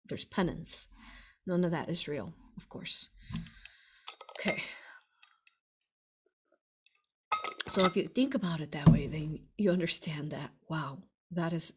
there's 0.07 0.25
penance 0.25 0.87
none 1.45 1.63
of 1.63 1.71
that 1.71 1.89
is 1.89 2.07
real 2.07 2.33
of 2.57 2.69
course 2.69 3.09
okay 4.39 4.61
so 7.69 7.85
if 7.85 7.95
you 7.95 8.07
think 8.07 8.33
about 8.33 8.61
it 8.61 8.71
that 8.71 8.89
way, 8.89 9.05
then 9.05 9.39
you 9.57 9.69
understand 9.69 10.31
that, 10.31 10.49
wow, 10.69 10.97
that 11.31 11.53
is 11.53 11.71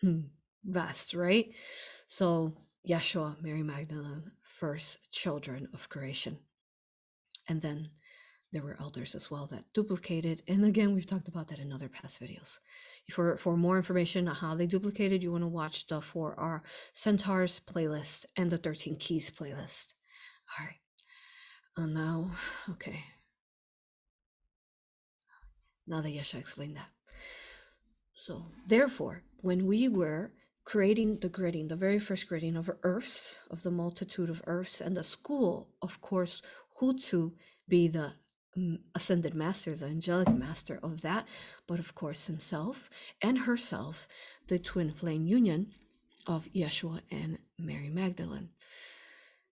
hmm, 0.00 0.20
vast, 0.64 1.12
right? 1.12 1.52
So 2.06 2.54
Yeshua, 2.88 3.40
Mary 3.42 3.62
Magdalene, 3.62 4.30
first 4.42 5.10
children 5.12 5.68
of 5.74 5.90
creation. 5.90 6.38
And 7.48 7.62
then 7.62 7.90
there 8.52 8.62
were 8.62 8.76
elders 8.80 9.14
as 9.14 9.30
well 9.30 9.46
that 9.48 9.64
duplicated. 9.74 10.42
And 10.48 10.64
again, 10.64 10.94
we've 10.94 11.06
talked 11.06 11.28
about 11.28 11.48
that 11.48 11.58
in 11.58 11.72
other 11.72 11.88
past 11.88 12.20
videos. 12.20 12.58
For, 13.10 13.36
for 13.36 13.56
more 13.56 13.76
information 13.76 14.28
on 14.28 14.34
how 14.34 14.54
they 14.54 14.66
duplicated, 14.66 15.22
you 15.22 15.32
want 15.32 15.42
to 15.42 15.48
watch 15.48 15.86
the 15.86 16.00
For 16.00 16.38
Our 16.38 16.62
Centaurs 16.92 17.60
playlist 17.60 18.26
and 18.36 18.50
the 18.50 18.58
13 18.58 18.96
Keys 18.96 19.30
playlist. 19.30 19.94
All 20.58 20.66
right. 20.66 20.76
And 21.76 21.94
now, 21.94 22.32
okay, 22.70 23.04
now 25.86 26.00
that 26.00 26.12
Yeshua 26.12 26.40
explained 26.40 26.76
that. 26.76 26.88
So, 28.14 28.46
therefore, 28.66 29.22
when 29.40 29.66
we 29.66 29.88
were 29.88 30.32
creating 30.68 31.18
the 31.20 31.30
gridding, 31.30 31.66
the 31.70 31.74
very 31.86 31.98
first 31.98 32.28
gridding 32.28 32.54
of 32.54 32.70
earths, 32.82 33.38
of 33.50 33.62
the 33.62 33.70
multitude 33.70 34.28
of 34.28 34.42
earths, 34.46 34.82
and 34.82 34.94
the 34.94 35.02
school, 35.02 35.66
of 35.80 35.98
course, 36.02 36.42
who 36.76 36.92
to 36.92 37.32
be 37.66 37.88
the 37.88 38.12
mm, 38.54 38.78
ascended 38.94 39.32
master, 39.32 39.74
the 39.74 39.86
angelic 39.86 40.28
master 40.28 40.78
of 40.82 41.00
that, 41.00 41.26
but 41.66 41.78
of 41.78 41.94
course 41.94 42.26
himself 42.26 42.90
and 43.22 43.38
herself, 43.38 44.06
the 44.48 44.58
twin 44.58 44.92
flame 44.92 45.26
union 45.26 45.72
of 46.26 46.52
Yeshua 46.52 47.00
and 47.10 47.38
Mary 47.58 47.88
Magdalene. 47.88 48.50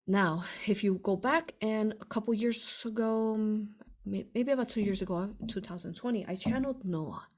Now, 0.06 0.44
if 0.66 0.82
you 0.82 0.94
go 0.94 1.16
back 1.16 1.52
and 1.60 1.92
a 2.00 2.06
couple 2.06 2.32
years 2.32 2.86
ago, 2.86 3.36
mm, 3.38 3.66
maybe 4.06 4.50
about 4.50 4.70
two 4.70 4.80
years 4.80 5.02
ago, 5.02 5.28
2020, 5.46 6.26
I 6.26 6.36
channeled 6.36 6.86
Noah. 6.86 7.28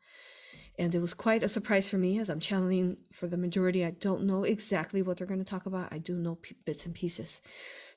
And 0.78 0.94
it 0.94 1.00
was 1.00 1.14
quite 1.14 1.44
a 1.44 1.48
surprise 1.48 1.88
for 1.88 1.98
me 1.98 2.18
as 2.18 2.28
I'm 2.28 2.40
channeling 2.40 2.96
for 3.12 3.28
the 3.28 3.36
majority. 3.36 3.84
I 3.84 3.90
don't 3.90 4.24
know 4.24 4.42
exactly 4.42 5.02
what 5.02 5.18
they're 5.18 5.26
going 5.26 5.38
to 5.38 5.44
talk 5.44 5.66
about. 5.66 5.92
I 5.92 5.98
do 5.98 6.16
know 6.16 6.38
bits 6.64 6.84
and 6.84 6.94
pieces. 6.94 7.40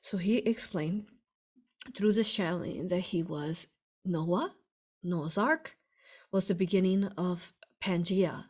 So 0.00 0.16
he 0.16 0.36
explained 0.38 1.06
through 1.96 2.12
this 2.12 2.32
channeling 2.32 2.88
that 2.88 3.00
he 3.00 3.22
was 3.22 3.66
Noah, 4.04 4.54
Noah's 5.02 5.38
Ark, 5.38 5.76
was 6.30 6.46
the 6.46 6.54
beginning 6.54 7.04
of 7.16 7.52
Pangea. 7.82 8.44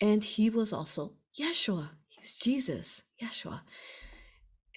And 0.00 0.24
he 0.24 0.50
was 0.50 0.72
also 0.72 1.14
Yeshua. 1.38 1.90
He's 2.08 2.36
Jesus, 2.36 3.04
Yeshua. 3.22 3.60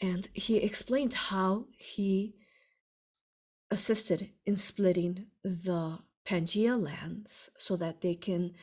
And 0.02 0.28
he 0.34 0.58
explained 0.58 1.14
how 1.14 1.66
he 1.78 2.36
assisted 3.72 4.30
in 4.46 4.58
splitting 4.58 5.26
the 5.44 6.00
Pangea 6.28 6.82
lands 6.82 7.50
so 7.58 7.76
that 7.76 8.02
they 8.02 8.16
can 8.16 8.54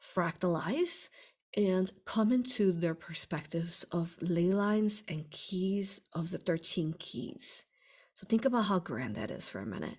fractalize 0.00 1.08
and 1.56 1.92
come 2.04 2.32
into 2.32 2.72
their 2.72 2.94
perspectives 2.94 3.84
of 3.92 4.16
ley 4.20 4.52
lines 4.52 5.02
and 5.06 5.30
keys 5.30 6.00
of 6.14 6.30
the 6.30 6.38
13 6.38 6.94
keys. 6.98 7.66
So 8.14 8.26
think 8.26 8.44
about 8.44 8.62
how 8.62 8.78
grand 8.78 9.16
that 9.16 9.30
is 9.30 9.48
for 9.48 9.58
a 9.60 9.66
minute. 9.66 9.98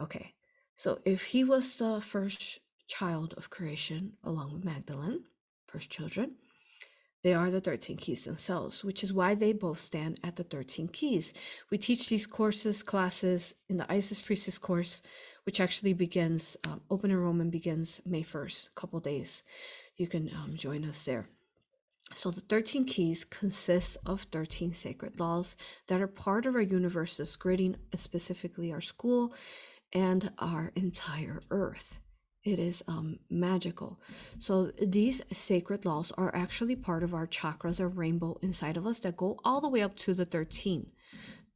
Okay, 0.00 0.34
so 0.76 1.00
if 1.04 1.24
he 1.24 1.44
was 1.44 1.76
the 1.76 2.00
first 2.00 2.60
child 2.86 3.34
of 3.36 3.50
creation 3.50 4.12
along 4.24 4.52
with 4.52 4.64
Magdalene, 4.64 5.24
first 5.66 5.90
children, 5.90 6.36
they 7.24 7.34
are 7.34 7.50
the 7.50 7.60
13 7.60 7.96
keys 7.96 8.24
themselves, 8.24 8.84
which 8.84 9.02
is 9.02 9.12
why 9.12 9.34
they 9.34 9.52
both 9.52 9.80
stand 9.80 10.20
at 10.22 10.36
the 10.36 10.44
13 10.44 10.88
keys. 10.88 11.34
We 11.70 11.78
teach 11.78 12.08
these 12.08 12.26
courses, 12.26 12.82
classes 12.82 13.54
in 13.68 13.76
the 13.76 13.90
Isis 13.92 14.20
Priestess 14.20 14.56
course, 14.56 15.02
which 15.48 15.60
actually 15.60 15.94
begins, 15.94 16.58
um, 16.64 16.82
open 16.90 17.10
enrollment 17.10 17.50
begins 17.50 18.02
May 18.04 18.22
1st, 18.22 18.68
a 18.68 18.74
couple 18.78 19.00
days. 19.00 19.44
You 19.96 20.06
can 20.06 20.28
um, 20.36 20.54
join 20.54 20.84
us 20.84 21.04
there. 21.04 21.26
So 22.12 22.30
the 22.30 22.42
13 22.42 22.84
keys 22.84 23.24
consist 23.24 23.96
of 24.04 24.24
13 24.24 24.74
sacred 24.74 25.18
laws 25.18 25.56
that 25.86 26.02
are 26.02 26.06
part 26.06 26.44
of 26.44 26.54
our 26.54 26.60
universe's 26.60 27.34
gridding, 27.34 27.76
specifically 27.96 28.74
our 28.74 28.82
school 28.82 29.32
and 29.94 30.30
our 30.38 30.70
entire 30.76 31.40
earth 31.50 31.98
it 32.44 32.58
is 32.58 32.84
um, 32.86 33.18
magical. 33.30 33.98
So 34.38 34.70
these 34.82 35.22
sacred 35.32 35.86
laws 35.86 36.12
are 36.18 36.34
actually 36.36 36.76
part 36.76 37.02
of 37.02 37.14
our 37.14 37.26
chakras, 37.26 37.80
our 37.80 37.88
rainbow 37.88 38.36
inside 38.42 38.76
of 38.76 38.86
us 38.86 38.98
that 38.98 39.16
go 39.16 39.38
all 39.46 39.62
the 39.62 39.68
way 39.70 39.80
up 39.80 39.96
to 39.96 40.12
the 40.12 40.26
13 40.26 40.86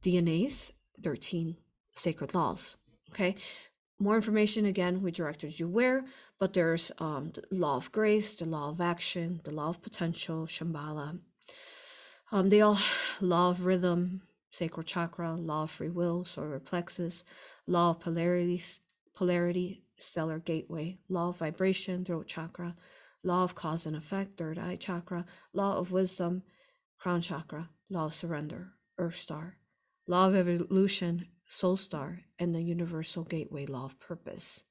DNA's 0.01 0.73
13 1.03 1.57
sacred 1.93 2.33
laws. 2.33 2.77
Okay. 3.11 3.35
More 3.99 4.15
information 4.15 4.65
again, 4.65 5.01
we 5.01 5.11
directed 5.11 5.59
you 5.59 5.67
where, 5.67 6.05
but 6.39 6.53
there's 6.53 6.91
um, 6.99 7.31
the 7.33 7.43
law 7.51 7.77
of 7.77 7.91
grace, 7.91 8.33
the 8.33 8.45
law 8.45 8.69
of 8.69 8.81
action, 8.81 9.39
the 9.43 9.53
law 9.53 9.69
of 9.69 9.81
potential, 9.81 10.45
Shambhala. 10.45 11.19
Um, 12.31 12.49
they 12.49 12.61
all 12.61 12.79
law 13.21 13.51
of 13.51 13.65
rhythm, 13.65 14.23
sacral 14.51 14.83
chakra, 14.83 15.35
law 15.35 15.63
of 15.63 15.71
free 15.71 15.89
will, 15.89 16.25
solar 16.25 16.59
plexus, 16.59 17.23
law 17.67 17.91
of 17.91 17.99
polarities, 17.99 18.81
polarity, 19.13 19.83
stellar 19.97 20.39
gateway, 20.39 20.97
law 21.09 21.29
of 21.29 21.37
vibration, 21.37 22.03
throat 22.03 22.27
chakra, 22.27 22.75
law 23.23 23.43
of 23.43 23.55
cause 23.55 23.85
and 23.85 23.95
effect, 23.95 24.37
third 24.37 24.57
eye 24.57 24.75
chakra, 24.75 25.25
law 25.53 25.77
of 25.77 25.91
wisdom, 25.91 26.43
crown 26.99 27.21
chakra, 27.21 27.69
law 27.89 28.05
of 28.05 28.13
surrender, 28.13 28.73
earth 28.97 29.15
star, 29.15 29.57
law 30.07 30.27
of 30.27 30.35
evolution, 30.35 31.27
soul 31.53 31.77
star, 31.77 32.19
and 32.39 32.53
the 32.53 32.61
universal 32.61 33.23
gateway 33.23 33.65
law 33.65 33.85
of 33.85 33.99
purpose. 33.99 34.63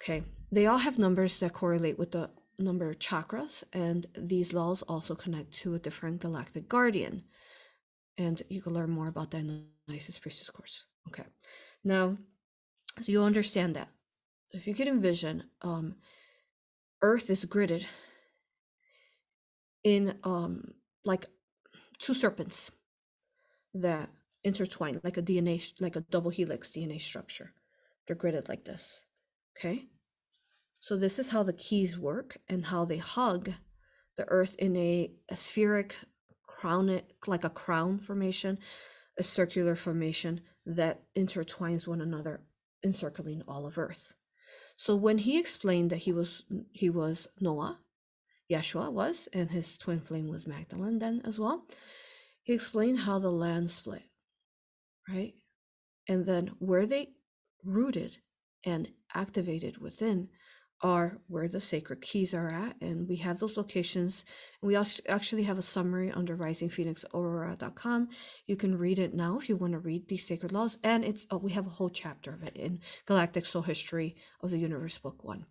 Okay, 0.00 0.22
they 0.52 0.66
all 0.66 0.78
have 0.78 0.98
numbers 0.98 1.40
that 1.40 1.52
correlate 1.52 1.98
with 1.98 2.12
the 2.12 2.30
number 2.58 2.88
of 2.90 2.98
chakras, 2.98 3.64
and 3.72 4.06
these 4.16 4.52
laws 4.52 4.82
also 4.82 5.14
connect 5.14 5.52
to 5.52 5.74
a 5.74 5.78
different 5.78 6.20
galactic 6.20 6.68
guardian. 6.68 7.22
And 8.18 8.42
you 8.48 8.62
can 8.62 8.72
learn 8.72 8.90
more 8.90 9.08
about 9.08 9.30
that 9.32 9.38
in 9.38 9.66
the 9.88 9.94
Isis 9.94 10.18
Priestess 10.18 10.50
course. 10.50 10.84
Okay, 11.08 11.24
now, 11.84 12.16
so 13.00 13.12
you 13.12 13.22
understand 13.22 13.76
that. 13.76 13.88
If 14.52 14.66
you 14.66 14.74
can 14.74 14.88
envision, 14.88 15.44
um, 15.62 15.96
Earth 17.02 17.28
is 17.28 17.44
gridded 17.44 17.84
in 19.84 20.18
um, 20.24 20.72
like 21.04 21.26
two 21.98 22.14
serpents 22.14 22.70
that 23.74 24.08
intertwine, 24.46 25.00
like 25.02 25.16
a 25.16 25.22
DNA, 25.22 25.60
like 25.80 25.96
a 25.96 26.00
double 26.00 26.30
helix 26.30 26.70
DNA 26.70 27.00
structure. 27.00 27.52
They're 28.06 28.16
gridded 28.16 28.48
like 28.48 28.64
this. 28.64 29.04
Okay. 29.58 29.86
So 30.78 30.96
this 30.96 31.18
is 31.18 31.30
how 31.30 31.42
the 31.42 31.52
keys 31.52 31.98
work 31.98 32.38
and 32.48 32.66
how 32.66 32.84
they 32.84 32.98
hug 32.98 33.52
the 34.16 34.28
earth 34.28 34.54
in 34.58 34.76
a, 34.76 35.10
a 35.28 35.34
spheric 35.34 35.92
crown, 36.46 37.00
like 37.26 37.44
a 37.44 37.50
crown 37.50 37.98
formation, 37.98 38.58
a 39.18 39.24
circular 39.24 39.74
formation 39.74 40.40
that 40.64 41.02
intertwines 41.16 41.86
one 41.86 42.00
another, 42.00 42.40
encircling 42.84 43.42
all 43.48 43.66
of 43.66 43.78
earth. 43.78 44.14
So 44.76 44.94
when 44.94 45.18
he 45.18 45.38
explained 45.38 45.90
that 45.90 45.98
he 45.98 46.12
was 46.12 46.44
he 46.72 46.90
was 46.90 47.28
Noah, 47.40 47.78
Yeshua 48.50 48.92
was, 48.92 49.28
and 49.32 49.50
his 49.50 49.78
twin 49.78 50.00
flame 50.00 50.28
was 50.28 50.46
Magdalene 50.46 50.98
then 50.98 51.22
as 51.24 51.38
well, 51.38 51.66
he 52.42 52.52
explained 52.52 53.00
how 53.00 53.18
the 53.18 53.32
land 53.32 53.70
split, 53.70 54.02
right? 55.08 55.34
And 56.08 56.26
then 56.26 56.52
where 56.58 56.86
they 56.86 57.10
rooted 57.64 58.18
and 58.64 58.88
activated 59.14 59.78
within 59.78 60.28
are 60.82 61.16
where 61.28 61.48
the 61.48 61.60
sacred 61.60 62.02
keys 62.02 62.34
are 62.34 62.50
at 62.50 62.76
and 62.82 63.08
we 63.08 63.16
have 63.16 63.38
those 63.38 63.56
locations. 63.56 64.24
We 64.60 64.76
also 64.76 65.02
actually 65.08 65.44
have 65.44 65.56
a 65.56 65.62
summary 65.62 66.12
under 66.12 66.36
risingphoenixaurora.com 66.36 68.08
you 68.46 68.56
can 68.56 68.76
read 68.76 68.98
it 68.98 69.14
now 69.14 69.38
if 69.38 69.48
you 69.48 69.56
want 69.56 69.72
to 69.72 69.78
read 69.78 70.06
these 70.06 70.26
sacred 70.26 70.52
laws 70.52 70.76
and 70.84 71.02
it's 71.02 71.26
oh, 71.30 71.38
we 71.38 71.52
have 71.52 71.66
a 71.66 71.70
whole 71.70 71.88
chapter 71.88 72.34
of 72.34 72.42
it 72.42 72.56
in 72.56 72.80
galactic 73.06 73.46
soul 73.46 73.62
history 73.62 74.16
of 74.42 74.50
the 74.50 74.58
universe 74.58 74.98
book 74.98 75.24
one. 75.24 75.46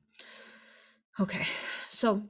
Okay 1.19 1.47
so 1.89 2.21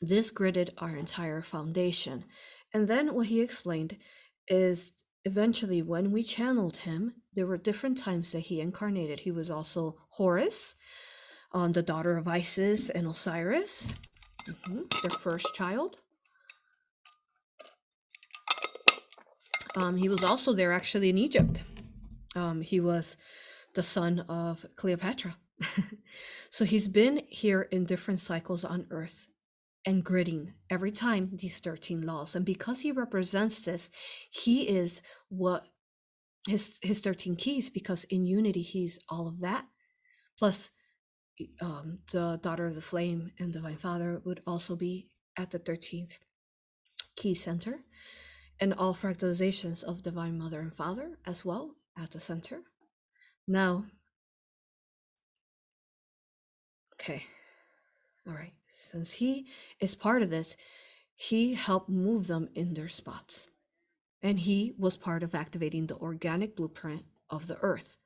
this 0.00 0.32
gridded 0.32 0.70
our 0.78 0.96
entire 0.96 1.42
foundation. 1.42 2.24
And 2.72 2.86
then 2.88 3.14
what 3.14 3.26
he 3.26 3.40
explained 3.40 3.96
is 4.48 4.92
eventually 5.26 5.82
when 5.82 6.12
we 6.12 6.22
channeled 6.22 6.78
him 6.78 7.12
there 7.34 7.46
were 7.46 7.58
different 7.58 7.98
times 7.98 8.32
that 8.32 8.40
he 8.40 8.62
incarnated. 8.62 9.20
He 9.20 9.30
was 9.30 9.50
also 9.50 9.96
horus 10.08 10.76
um, 11.52 11.72
the 11.72 11.82
daughter 11.82 12.16
of 12.16 12.26
isis 12.26 12.88
and 12.88 13.06
osiris. 13.06 13.92
Mm-hmm, 14.48 14.82
their 15.02 15.18
first 15.18 15.54
child. 15.54 15.96
Um, 19.76 19.96
he 19.98 20.08
was 20.08 20.24
also 20.24 20.54
there 20.54 20.72
actually 20.72 21.10
in 21.10 21.18
egypt. 21.18 21.62
Um, 22.34 22.62
he 22.62 22.80
was 22.80 23.18
the 23.74 23.82
son 23.82 24.20
of 24.28 24.64
cleopatra. 24.76 25.36
So 26.56 26.64
he's 26.64 26.88
been 26.88 27.20
here 27.28 27.68
in 27.70 27.84
different 27.84 28.22
cycles 28.22 28.64
on 28.64 28.86
earth 28.90 29.28
and 29.86 30.04
gridding 30.04 30.52
every 30.68 30.90
time 30.90 31.30
these 31.32 31.60
13 31.60 32.02
laws 32.02 32.34
and 32.34 32.44
because 32.44 32.80
he 32.80 32.90
represents 32.90 33.60
this 33.60 33.88
he 34.30 34.62
is 34.62 35.00
what 35.28 35.64
his 36.46 36.78
his 36.82 37.00
13 37.00 37.36
keys 37.36 37.70
because 37.70 38.04
in 38.04 38.26
unity 38.26 38.62
he's 38.62 38.98
all 39.08 39.28
of 39.28 39.40
that. 39.40 39.64
Plus 40.38 40.70
um, 41.60 41.98
the 42.12 42.38
daughter 42.42 42.66
of 42.66 42.74
the 42.74 42.80
flame 42.80 43.30
and 43.38 43.52
divine 43.52 43.76
father 43.76 44.22
would 44.24 44.42
also 44.46 44.76
be 44.76 45.08
at 45.36 45.50
the 45.50 45.58
13th 45.58 46.12
key 47.16 47.34
center 47.34 47.80
and 48.60 48.72
all 48.74 48.94
fractalizations 48.94 49.84
of 49.84 50.02
divine 50.02 50.38
mother 50.38 50.60
and 50.60 50.74
father 50.74 51.18
as 51.26 51.44
well 51.44 51.74
at 51.98 52.10
the 52.12 52.20
center. 52.20 52.60
Now 53.46 53.84
okay. 56.94 57.22
All 58.26 58.34
right 58.34 58.52
since 58.76 59.12
he 59.12 59.46
is 59.80 59.94
part 59.94 60.22
of 60.22 60.30
this, 60.30 60.56
he 61.14 61.54
helped 61.54 61.88
move 61.88 62.26
them 62.26 62.48
in 62.54 62.74
their 62.74 62.88
spots. 62.88 63.48
And 64.22 64.38
he 64.38 64.74
was 64.78 64.96
part 64.96 65.22
of 65.22 65.34
activating 65.34 65.86
the 65.86 65.96
organic 65.96 66.56
blueprint 66.56 67.04
of 67.30 67.46
the 67.46 67.58
earth. 67.58 67.96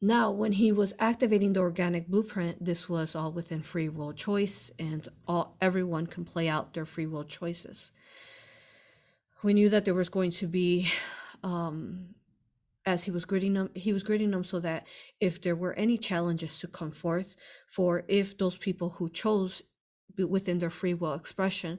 Now, 0.00 0.30
when 0.30 0.52
he 0.52 0.72
was 0.72 0.94
activating 0.98 1.54
the 1.54 1.60
organic 1.60 2.08
blueprint, 2.08 2.62
this 2.62 2.88
was 2.88 3.16
all 3.16 3.32
within 3.32 3.62
free 3.62 3.88
will 3.88 4.12
choice, 4.12 4.70
and 4.78 5.08
all 5.26 5.56
everyone 5.60 6.06
can 6.06 6.24
play 6.24 6.48
out 6.48 6.74
their 6.74 6.84
free 6.84 7.06
will 7.06 7.24
choices. 7.24 7.92
We 9.42 9.54
knew 9.54 9.70
that 9.70 9.86
there 9.86 9.94
was 9.94 10.10
going 10.10 10.32
to 10.32 10.46
be 10.46 10.90
um, 11.42 12.14
as 12.86 13.04
he 13.04 13.10
was 13.10 13.24
gridding 13.24 13.54
them 13.54 13.68
he 13.74 13.92
was 13.92 14.04
gridding 14.04 14.30
them 14.30 14.44
so 14.44 14.60
that 14.60 14.86
if 15.20 15.42
there 15.42 15.56
were 15.56 15.74
any 15.74 15.98
challenges 15.98 16.58
to 16.60 16.68
come 16.68 16.92
forth 16.92 17.36
for 17.68 18.04
if 18.08 18.38
those 18.38 18.56
people 18.56 18.90
who 18.90 19.10
chose 19.10 19.62
within 20.18 20.58
their 20.58 20.70
free 20.70 20.94
will 20.94 21.14
expression 21.14 21.78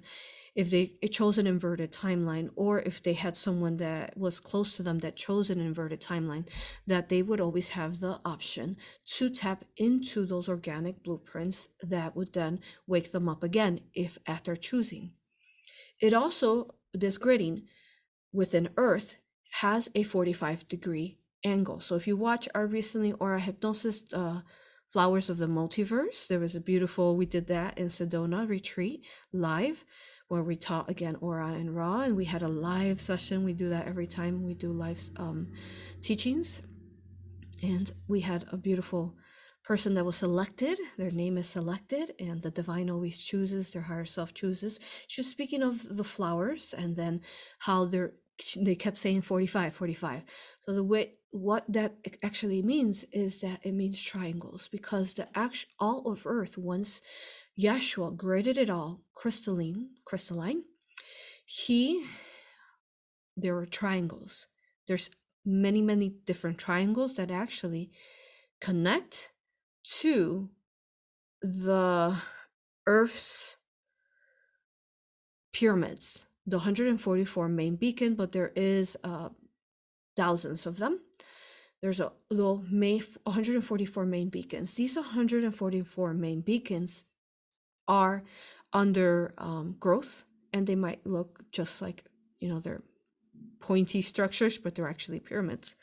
if 0.57 0.71
they 0.71 0.97
chose 1.11 1.37
an 1.37 1.45
inverted 1.45 1.91
timeline 1.91 2.49
or 2.55 2.79
if 2.79 3.03
they 3.03 3.13
had 3.13 3.37
someone 3.37 3.77
that 3.77 4.17
was 4.17 4.39
close 4.39 4.75
to 4.75 4.81
them 4.81 4.97
that 4.97 5.15
chose 5.15 5.51
an 5.51 5.61
inverted 5.61 6.01
timeline 6.01 6.49
that 6.87 7.09
they 7.09 7.21
would 7.21 7.39
always 7.39 7.69
have 7.69 7.99
the 7.99 8.19
option 8.25 8.75
to 9.05 9.29
tap 9.29 9.63
into 9.77 10.25
those 10.25 10.49
organic 10.49 11.03
blueprints 11.03 11.69
that 11.83 12.15
would 12.15 12.33
then 12.33 12.59
wake 12.87 13.11
them 13.11 13.29
up 13.29 13.43
again 13.43 13.79
if 13.93 14.17
at 14.25 14.45
their 14.45 14.55
choosing. 14.55 15.11
It 16.01 16.15
also 16.15 16.73
this 16.91 17.19
gridding 17.19 17.65
within 18.33 18.69
earth 18.77 19.17
has 19.51 19.91
a 19.93 20.01
45 20.01 20.67
degree 20.67 21.19
angle. 21.45 21.79
So 21.79 21.95
if 21.95 22.07
you 22.07 22.17
watch 22.17 22.49
our 22.55 22.65
recently 22.65 23.13
aura 23.13 23.39
hypnosis 23.39 24.11
uh, 24.11 24.41
Flowers 24.91 25.29
of 25.29 25.37
the 25.37 25.47
Multiverse. 25.47 26.27
There 26.27 26.39
was 26.39 26.55
a 26.55 26.61
beautiful, 26.61 27.15
we 27.15 27.25
did 27.25 27.47
that 27.47 27.77
in 27.77 27.87
Sedona 27.89 28.47
retreat 28.47 29.05
live 29.33 29.83
where 30.27 30.43
we 30.43 30.55
taught 30.55 30.89
again 30.89 31.15
Aura 31.21 31.53
and 31.53 31.75
Ra, 31.75 32.01
and 32.01 32.15
we 32.15 32.25
had 32.25 32.43
a 32.43 32.47
live 32.47 32.99
session. 32.99 33.43
We 33.43 33.53
do 33.53 33.69
that 33.69 33.87
every 33.87 34.07
time 34.07 34.43
we 34.43 34.53
do 34.53 34.71
live 34.71 35.01
um, 35.17 35.51
teachings. 36.01 36.61
And 37.63 37.91
we 38.07 38.21
had 38.21 38.45
a 38.51 38.57
beautiful 38.57 39.15
person 39.63 39.93
that 39.95 40.05
was 40.05 40.17
selected. 40.17 40.79
Their 40.97 41.09
name 41.09 41.37
is 41.37 41.47
selected, 41.47 42.13
and 42.19 42.41
the 42.41 42.51
divine 42.51 42.89
always 42.89 43.21
chooses, 43.21 43.71
their 43.71 43.81
higher 43.81 44.05
self 44.05 44.33
chooses. 44.33 44.79
She 45.07 45.21
was 45.21 45.29
speaking 45.29 45.63
of 45.63 45.97
the 45.97 46.03
flowers 46.03 46.73
and 46.77 46.95
then 46.95 47.21
how 47.59 47.85
they're 47.85 48.13
they 48.57 48.75
kept 48.75 48.97
saying 48.97 49.21
45 49.21 49.73
45 49.73 50.21
so 50.61 50.73
the 50.73 50.83
way 50.83 51.13
what 51.31 51.65
that 51.67 51.95
actually 52.23 52.61
means 52.61 53.03
is 53.11 53.41
that 53.41 53.59
it 53.63 53.73
means 53.73 54.01
triangles 54.01 54.67
because 54.67 55.13
the 55.13 55.27
act 55.37 55.65
all 55.79 56.11
of 56.11 56.25
earth 56.25 56.57
once 56.57 57.01
yeshua 57.59 58.15
graded 58.15 58.57
it 58.57 58.69
all 58.69 59.01
crystalline 59.15 59.89
crystalline 60.05 60.63
he 61.45 62.05
there 63.37 63.53
were 63.53 63.67
triangles. 63.67 64.47
There's 64.87 65.09
many 65.45 65.81
many 65.81 66.09
different 66.25 66.57
triangles 66.57 67.13
that 67.15 67.31
actually 67.31 67.91
connect 68.59 69.31
to 70.01 70.49
the 71.41 72.17
earth's 72.85 73.55
pyramids 75.53 76.26
the 76.47 76.57
144 76.57 77.49
main 77.49 77.75
beacon 77.75 78.15
but 78.15 78.31
there 78.31 78.51
is 78.55 78.97
uh, 79.03 79.29
thousands 80.15 80.65
of 80.65 80.77
them 80.77 80.99
there's 81.81 81.99
a 81.99 82.11
little 82.31 82.63
main 82.69 83.03
144 83.23 84.05
main 84.05 84.29
beacons. 84.29 84.73
These 84.73 84.95
144 84.95 86.13
main 86.13 86.41
beacons 86.41 87.05
are 87.87 88.23
under 88.73 89.33
um, 89.37 89.75
growth, 89.79 90.25
and 90.53 90.65
they 90.65 90.75
might 90.75 91.05
look 91.05 91.43
just 91.51 91.81
like 91.81 92.05
you 92.39 92.49
know 92.49 92.59
they're 92.59 92.83
pointy 93.59 94.01
structures, 94.01 94.57
but 94.57 94.73
they're 94.73 94.89
actually 94.89 95.19
pyramids. 95.19 95.75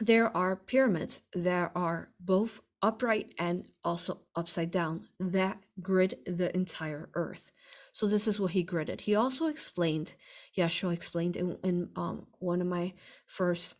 There 0.00 0.36
are 0.36 0.56
pyramids 0.56 1.22
that 1.34 1.72
are 1.74 2.10
both 2.20 2.60
upright 2.82 3.34
and 3.38 3.64
also 3.82 4.20
upside 4.36 4.70
down 4.70 5.08
that 5.18 5.58
grid 5.82 6.18
the 6.26 6.54
entire 6.54 7.08
earth. 7.14 7.50
So 7.92 8.06
this 8.06 8.28
is 8.28 8.38
what 8.38 8.52
he 8.52 8.64
gridded. 8.64 9.00
He 9.00 9.14
also 9.14 9.46
explained, 9.46 10.14
Yeshua 10.56 10.92
explained 10.92 11.36
in, 11.36 11.58
in 11.64 11.88
um, 11.96 12.26
one 12.38 12.60
of 12.60 12.66
my 12.66 12.92
first 13.26 13.74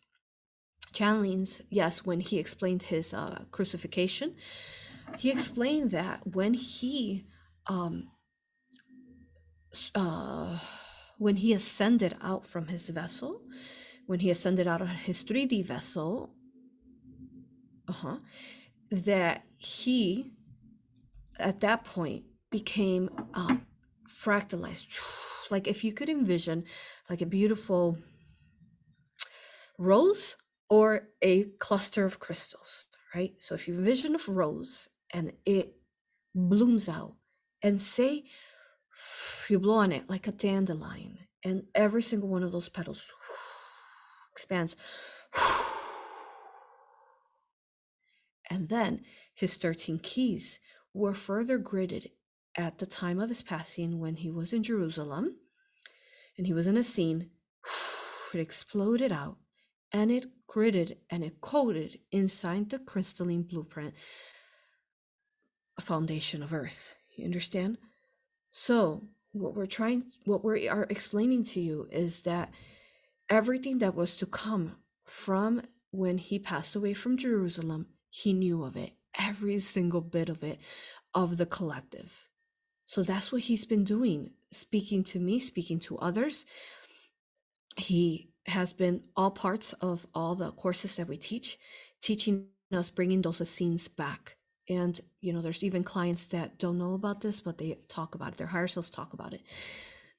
channelings, 0.93 1.61
yes, 1.69 2.05
when 2.05 2.19
he 2.19 2.37
explained 2.39 2.83
his 2.83 3.13
uh, 3.13 3.43
crucifixion, 3.51 4.35
he 5.17 5.31
explained 5.31 5.91
that 5.91 6.25
when 6.25 6.53
he 6.53 7.25
um, 7.67 8.09
uh, 9.95 10.59
when 11.17 11.35
he 11.35 11.53
ascended 11.53 12.15
out 12.21 12.45
from 12.45 12.67
his 12.67 12.89
vessel, 12.89 13.41
when 14.07 14.19
he 14.19 14.31
ascended 14.31 14.67
out 14.67 14.81
of 14.81 14.87
his 14.89 15.23
3D 15.23 15.65
vessel, 15.65 16.33
uh-huh, 17.87 18.17
that 18.91 19.43
he 19.57 20.31
at 21.37 21.59
that 21.61 21.83
point 21.83 22.23
became 22.49 23.09
uh, 23.33 23.57
fractalized. 24.07 24.99
Like 25.51 25.67
if 25.67 25.83
you 25.83 25.93
could 25.93 26.09
envision 26.09 26.65
like 27.09 27.23
a 27.23 27.25
beautiful 27.25 27.97
rose 29.79 30.35
or 30.69 31.07
a 31.23 31.45
cluster 31.57 32.05
of 32.05 32.19
crystals, 32.19 32.85
right? 33.15 33.33
So 33.39 33.55
if 33.55 33.67
you 33.67 33.73
envision 33.73 34.15
a 34.15 34.31
rose 34.31 34.89
and 35.09 35.33
it 35.47 35.73
blooms 36.35 36.87
out 36.87 37.15
and 37.63 37.81
say 37.81 38.25
you 39.49 39.57
blow 39.57 39.77
on 39.77 39.91
it 39.91 40.07
like 40.07 40.27
a 40.27 40.31
dandelion 40.31 41.17
and 41.43 41.63
every 41.73 42.03
single 42.03 42.29
one 42.29 42.43
of 42.43 42.51
those 42.51 42.69
petals 42.69 43.11
expands 44.31 44.75
and 48.49 48.69
then 48.69 49.01
his 49.33 49.55
13 49.55 49.99
keys 49.99 50.59
were 50.93 51.13
further 51.13 51.59
gridded 51.59 52.11
at 52.57 52.77
the 52.77 52.85
time 52.85 53.19
of 53.19 53.29
his 53.29 53.41
passing 53.41 53.99
when 53.99 54.15
he 54.15 54.29
was 54.29 54.53
in 54.53 54.63
Jerusalem 54.63 55.35
and 56.37 56.47
he 56.47 56.53
was 56.53 56.67
in 56.67 56.77
a 56.77 56.83
scene. 56.83 57.29
It 58.31 58.39
exploded 58.39 59.11
out 59.11 59.37
and 59.91 60.11
it 60.11 60.27
gridded 60.47 60.97
and 61.09 61.23
it 61.23 61.41
coated 61.41 61.97
inside 62.11 62.69
the 62.69 62.77
crystalline 62.77 63.41
blueprint 63.41 63.95
a 65.79 65.81
foundation 65.81 66.43
of 66.43 66.53
earth. 66.53 66.93
You 67.15 67.25
understand? 67.25 67.79
So, 68.51 69.07
what 69.31 69.55
we're 69.55 69.65
trying, 69.65 70.11
what 70.25 70.43
we 70.43 70.67
are 70.67 70.85
explaining 70.89 71.43
to 71.45 71.59
you 71.59 71.87
is 71.91 72.19
that 72.21 72.51
everything 73.29 73.79
that 73.79 73.95
was 73.95 74.15
to 74.17 74.25
come 74.25 74.75
from 75.05 75.61
when 75.91 76.17
he 76.17 76.37
passed 76.37 76.75
away 76.75 76.93
from 76.93 77.17
Jerusalem, 77.17 77.87
he 78.09 78.33
knew 78.33 78.63
of 78.63 78.75
it, 78.75 78.93
every 79.17 79.59
single 79.59 80.01
bit 80.01 80.29
of 80.29 80.43
it, 80.43 80.59
of 81.13 81.37
the 81.37 81.45
collective. 81.45 82.27
So 82.85 83.03
that's 83.03 83.31
what 83.31 83.43
he's 83.43 83.65
been 83.65 83.83
doing, 83.83 84.31
speaking 84.51 85.03
to 85.05 85.19
me, 85.19 85.39
speaking 85.39 85.79
to 85.81 85.97
others. 85.99 86.45
He 87.77 88.31
has 88.47 88.73
been 88.73 89.03
all 89.15 89.31
parts 89.31 89.73
of 89.73 90.07
all 90.13 90.35
the 90.35 90.51
courses 90.51 90.95
that 90.95 91.07
we 91.07 91.17
teach, 91.17 91.57
teaching 92.01 92.47
us, 92.73 92.89
bringing 92.89 93.21
those 93.21 93.47
scenes 93.47 93.87
back. 93.87 94.37
And, 94.67 94.99
you 95.21 95.33
know, 95.33 95.41
there's 95.41 95.63
even 95.63 95.83
clients 95.83 96.27
that 96.27 96.59
don't 96.59 96.77
know 96.77 96.93
about 96.93 97.21
this, 97.21 97.39
but 97.39 97.57
they 97.57 97.77
talk 97.87 98.15
about 98.15 98.33
it. 98.33 98.37
Their 98.37 98.47
higher 98.47 98.67
selves 98.67 98.89
talk 98.89 99.13
about 99.13 99.33
it. 99.33 99.41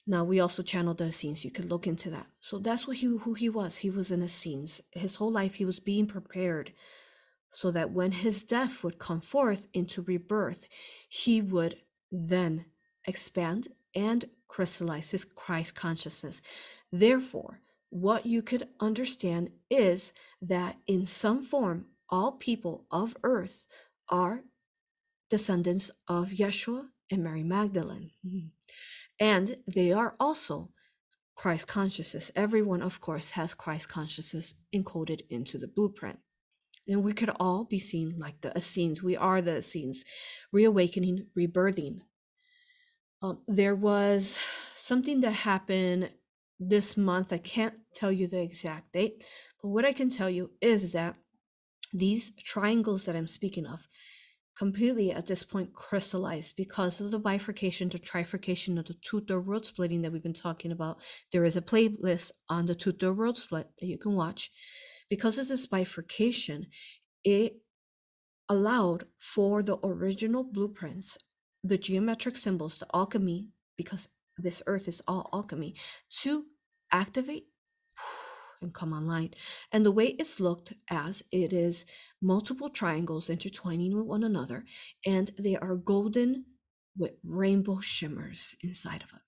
Now 0.07 0.24
we 0.24 0.40
also 0.40 0.62
channel 0.62 0.94
the 0.94 1.07
Essenes. 1.07 1.44
You 1.44 1.50
could 1.50 1.70
look 1.70 1.87
into 1.87 2.11
that. 2.11 2.26
So 2.40 2.59
that's 2.59 2.87
what 2.87 2.96
he 2.96 3.07
who 3.07 3.35
he 3.35 3.48
was. 3.48 3.76
He 3.76 3.90
was 3.90 4.11
in 4.11 4.20
the 4.20 4.26
Essenes. 4.26 4.81
His 4.92 5.16
whole 5.16 5.31
life 5.31 5.55
he 5.55 5.64
was 5.64 5.79
being 5.79 6.07
prepared 6.07 6.72
so 7.53 7.71
that 7.71 7.91
when 7.93 8.13
his 8.13 8.45
death 8.45 8.85
would 8.85 8.99
come 8.99 9.21
forth 9.21 9.67
into 9.73 10.03
rebirth, 10.03 10.69
he 11.09 11.41
would 11.43 11.77
then 12.13 12.65
expand 13.07 13.69
and 13.95 14.25
crystallize 14.49 15.11
his 15.11 15.25
Christ 15.25 15.75
consciousness. 15.75 16.43
Therefore, 16.93 17.61
what 17.91 18.27
you 18.27 18.43
could 18.43 18.69
understand 18.79 19.51
is 19.69 20.13
that 20.43 20.77
in 20.87 21.07
some 21.07 21.43
form, 21.43 21.87
all 22.09 22.33
people 22.33 22.87
of 22.91 23.17
earth 23.23 23.67
are 24.09 24.43
descendants 25.29 25.91
of 26.09 26.31
Yeshua 26.31 26.87
and 27.11 27.23
Mary 27.25 27.43
Magdalene. 27.43 28.11
And 29.19 29.57
they 29.67 29.93
are 29.93 30.15
also 30.19 30.71
Christ 31.35 31.67
consciousness. 31.67 32.31
Everyone, 32.37 32.83
of 32.83 33.01
course, 33.01 33.31
has 33.31 33.55
Christ 33.55 33.89
consciousness 33.89 34.55
encoded 34.75 35.23
into 35.31 35.59
the 35.59 35.69
blueprint. 35.69 36.19
And 36.90 37.05
we 37.05 37.12
could 37.12 37.31
all 37.38 37.64
be 37.64 37.79
seen 37.79 38.18
like 38.18 38.40
the 38.40 38.57
Essenes. 38.57 39.00
We 39.00 39.16
are 39.16 39.40
the 39.40 39.59
Essenes, 39.59 40.05
reawakening, 40.53 41.26
rebirthing. 41.38 42.00
Um, 43.22 43.38
there 43.46 43.76
was 43.76 44.40
something 44.74 45.20
that 45.20 45.33
happened 45.33 46.11
this 46.59 46.96
month. 46.96 47.33
I 47.33 47.38
can't 47.38 47.74
tell 47.94 48.11
you 48.11 48.26
the 48.26 48.40
exact 48.40 48.92
date, 48.92 49.24
but 49.62 49.68
what 49.68 49.85
I 49.85 49.92
can 49.92 50.11
tell 50.11 50.29
you 50.29 50.50
is 50.61 50.92
that 50.92 51.16
these 51.92 52.33
triangles 52.42 53.05
that 53.05 53.14
I'm 53.14 53.29
speaking 53.29 53.66
of 53.66 53.88
completely 54.59 55.12
at 55.12 55.26
this 55.26 55.44
point 55.44 55.72
crystallized 55.72 56.57
because 56.57 57.00
of 57.00 57.11
the 57.11 57.18
bifurcation 57.18 57.88
to 57.90 57.98
trifurcation 57.98 58.79
of 58.79 58.87
the 58.87 58.94
two 58.94 59.20
third 59.20 59.46
world 59.46 59.64
splitting 59.64 60.03
that 60.03 60.12
we've 60.12 60.22
been 60.22 60.35
talking 60.35 60.72
about. 60.72 60.98
There 61.33 61.44
is 61.44 61.57
a 61.57 61.62
playlist 61.62 62.33
on 62.48 62.66
the 62.66 62.74
two 62.74 62.92
third 62.92 63.16
world 63.16 63.38
split 63.38 63.68
that 63.79 63.87
you 63.87 63.96
can 63.96 64.14
watch. 64.14 64.50
Because 65.11 65.37
of 65.38 65.49
this 65.49 65.66
bifurcation, 65.66 66.68
it 67.25 67.57
allowed 68.49 69.05
for 69.18 69.62
the 69.62 69.79
original 69.85 70.44
blueprints, 70.44 71.18
the 71.62 71.77
geometric 71.77 72.37
symbols, 72.37 72.79
the 72.79 72.87
alchemy, 72.94 73.49
because 73.77 74.09
this 74.38 74.62
earth 74.66 74.88
is 74.88 75.03
all 75.07 75.29
alchemy, 75.33 75.75
to 76.23 76.44
activate 76.92 77.46
and 78.62 78.73
come 78.73 78.92
online. 78.92 79.35
And 79.73 79.85
the 79.85 79.92
way 79.92 80.07
it's 80.07 80.40
looked 80.40 80.73
as 80.88 81.23
it 81.31 81.53
is 81.53 81.85
multiple 82.23 82.68
triangles 82.68 83.29
intertwining 83.29 83.96
with 83.96 84.07
one 84.07 84.25
another, 84.25 84.64
and 85.05 85.31
they 85.38 85.57
are 85.57 85.75
golden 85.75 86.44
with 86.96 87.12
rainbow 87.25 87.81
shimmers 87.81 88.55
inside 88.62 89.03
of 89.03 89.11
it. 89.12 89.20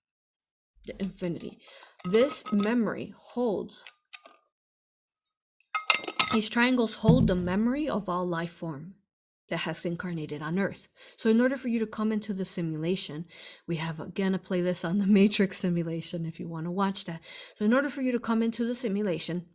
The 0.85 1.01
infinity. 1.03 1.59
This 2.03 2.43
memory 2.51 3.13
holds, 3.17 3.81
these 6.33 6.49
triangles 6.49 6.95
hold 6.95 7.27
the 7.27 7.35
memory 7.35 7.87
of 7.87 8.09
all 8.09 8.25
life 8.25 8.51
form 8.51 8.95
that 9.49 9.57
has 9.57 9.85
incarnated 9.85 10.41
on 10.41 10.57
earth. 10.57 10.87
So 11.15 11.29
in 11.29 11.39
order 11.39 11.57
for 11.57 11.67
you 11.67 11.77
to 11.79 11.85
come 11.85 12.11
into 12.11 12.33
the 12.33 12.43
simulation, 12.43 13.25
we 13.67 13.75
have 13.75 13.99
again 13.99 14.33
a 14.33 14.39
playlist 14.39 14.87
on 14.87 14.97
the 14.97 15.05
matrix 15.19 15.59
simulation 15.59 16.25
if 16.25 16.39
you 16.39 16.47
want 16.47 16.65
to 16.65 16.71
watch 16.71 17.05
that. 17.05 17.21
So 17.55 17.65
in 17.65 17.73
order 17.73 17.89
for 17.89 18.01
you 18.01 18.11
to 18.11 18.19
come 18.19 18.41
into 18.41 18.65
the 18.65 18.73
simulation, 18.73 19.45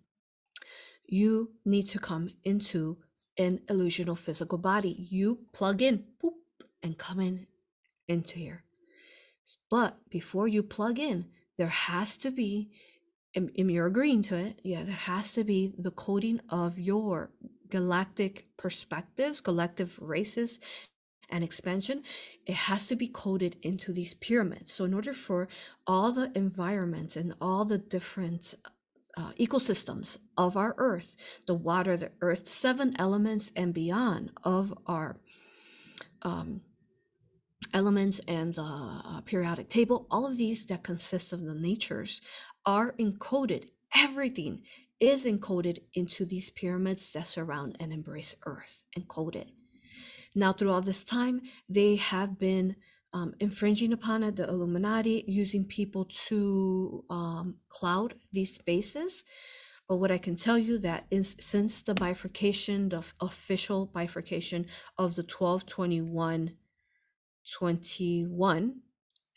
you 1.05 1.51
need 1.65 1.89
to 1.89 1.99
come 1.99 2.31
into 2.45 2.99
an 3.39 3.61
illusional 3.69 4.17
physical 4.17 4.59
body. 4.59 5.09
You 5.11 5.41
plug 5.53 5.83
in, 5.83 6.05
boop, 6.23 6.35
and 6.83 6.97
come 6.97 7.19
in 7.19 7.47
into 8.07 8.39
here. 8.39 8.63
But 9.71 9.97
before 10.11 10.47
you 10.47 10.63
plug 10.63 10.99
in, 10.99 11.27
there 11.57 11.69
has 11.69 12.17
to 12.19 12.31
be, 12.31 12.71
and 13.35 13.51
you're 13.55 13.87
agreeing 13.87 14.23
to 14.23 14.37
it, 14.37 14.61
yeah, 14.63 14.83
there 14.83 14.95
has 14.95 15.33
to 15.33 15.45
be 15.45 15.75
the 15.79 15.91
coding 15.91 16.41
of 16.49 16.79
your 16.79 17.31
galactic 17.69 18.47
perspectives, 18.57 19.41
collective 19.41 19.99
races, 20.01 20.61
and 21.31 21.45
expansion, 21.45 22.03
it 22.47 22.55
has 22.55 22.87
to 22.87 22.97
be 22.97 23.09
coded 23.09 23.57
into 23.63 23.93
these 23.93 24.15
pyramids. 24.15 24.73
So, 24.73 24.85
in 24.85 24.95
order 24.95 25.13
for 25.13 25.49
all 25.87 26.13
the 26.13 26.33
environments 26.35 27.17
and 27.17 27.35
all 27.41 27.65
the 27.65 27.79
different 27.79 28.55
uh, 29.17 29.33
ecosystems 29.39 30.19
of 30.37 30.57
our 30.57 30.75
earth, 30.79 31.17
the 31.47 31.55
water, 31.55 31.97
the 31.97 32.13
earth, 32.21 32.49
seven 32.49 32.95
elements 32.99 33.53
and 33.57 33.75
beyond 33.75 34.31
of 34.45 34.73
our 34.87 35.19
um, 36.23 36.63
elements 37.75 38.21
and 38.27 38.55
the 38.55 38.63
uh, 38.63 39.21
periodic 39.23 39.69
table, 39.69 40.07
all 40.11 40.25
of 40.25 40.37
these 40.37 40.65
that 40.67 40.83
consist 40.83 41.33
of 41.33 41.45
the 41.45 41.55
natures 41.55 42.23
are 42.69 42.95
encoded. 43.01 43.71
Everything 43.97 44.63
is 45.01 45.25
encoded 45.25 45.79
into 45.95 46.27
these 46.27 46.51
pyramids 46.51 47.11
that 47.13 47.27
surround 47.27 47.75
and 47.81 47.95
embrace 47.95 48.35
Earth, 48.45 48.83
encoded. 48.97 49.47
Now, 50.35 50.53
through 50.53 50.71
all 50.71 50.83
this 50.83 51.03
time, 51.03 51.41
they 51.67 51.97
have 51.97 52.39
been 52.39 52.77
um, 53.15 53.33
infringing 53.41 53.95
upon 53.95 54.23
it, 54.23 54.37
the 54.37 54.47
Illuminati, 54.47 55.25
using 55.27 55.65
people 55.65 56.05
to 56.27 57.07
um, 57.09 57.57
cloud 57.71 58.17
these 58.33 58.55
spaces. 58.55 59.25
But 59.89 59.97
what 59.97 60.11
I 60.11 60.19
can 60.19 60.37
tell 60.37 60.59
you 60.59 60.77
that 60.81 61.07
is 61.11 61.37
since 61.41 61.81
the 61.81 61.95
bifurcation, 61.95 62.91
the 62.91 63.03
official 63.23 63.87
bifurcation 63.87 64.67
of 64.99 65.17
the 65.17 65.23
1221 65.23 66.53
21, 67.51 68.81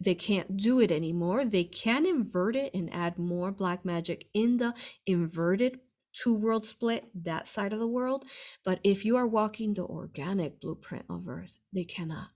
they 0.02 0.16
can't 0.16 0.58
do 0.58 0.80
it 0.80 0.92
anymore. 0.92 1.46
They 1.46 1.64
can 1.64 2.06
invert 2.06 2.56
it 2.56 2.74
and 2.74 2.92
add 2.94 3.20
more 3.20 3.52
black 3.52 3.86
magic 3.86 4.28
in 4.34 4.58
the 4.58 4.74
inverted 5.06 5.80
two 6.14 6.34
world 6.34 6.66
split, 6.66 7.06
that 7.24 7.48
side 7.48 7.72
of 7.72 7.80
the 7.80 7.88
world. 7.88 8.26
But 8.66 8.80
if 8.84 9.06
you 9.06 9.16
are 9.16 9.28
walking 9.28 9.74
the 9.74 9.84
organic 9.84 10.60
blueprint 10.60 11.06
of 11.10 11.28
Earth, 11.28 11.60
they 11.72 11.84
cannot. 11.84 12.30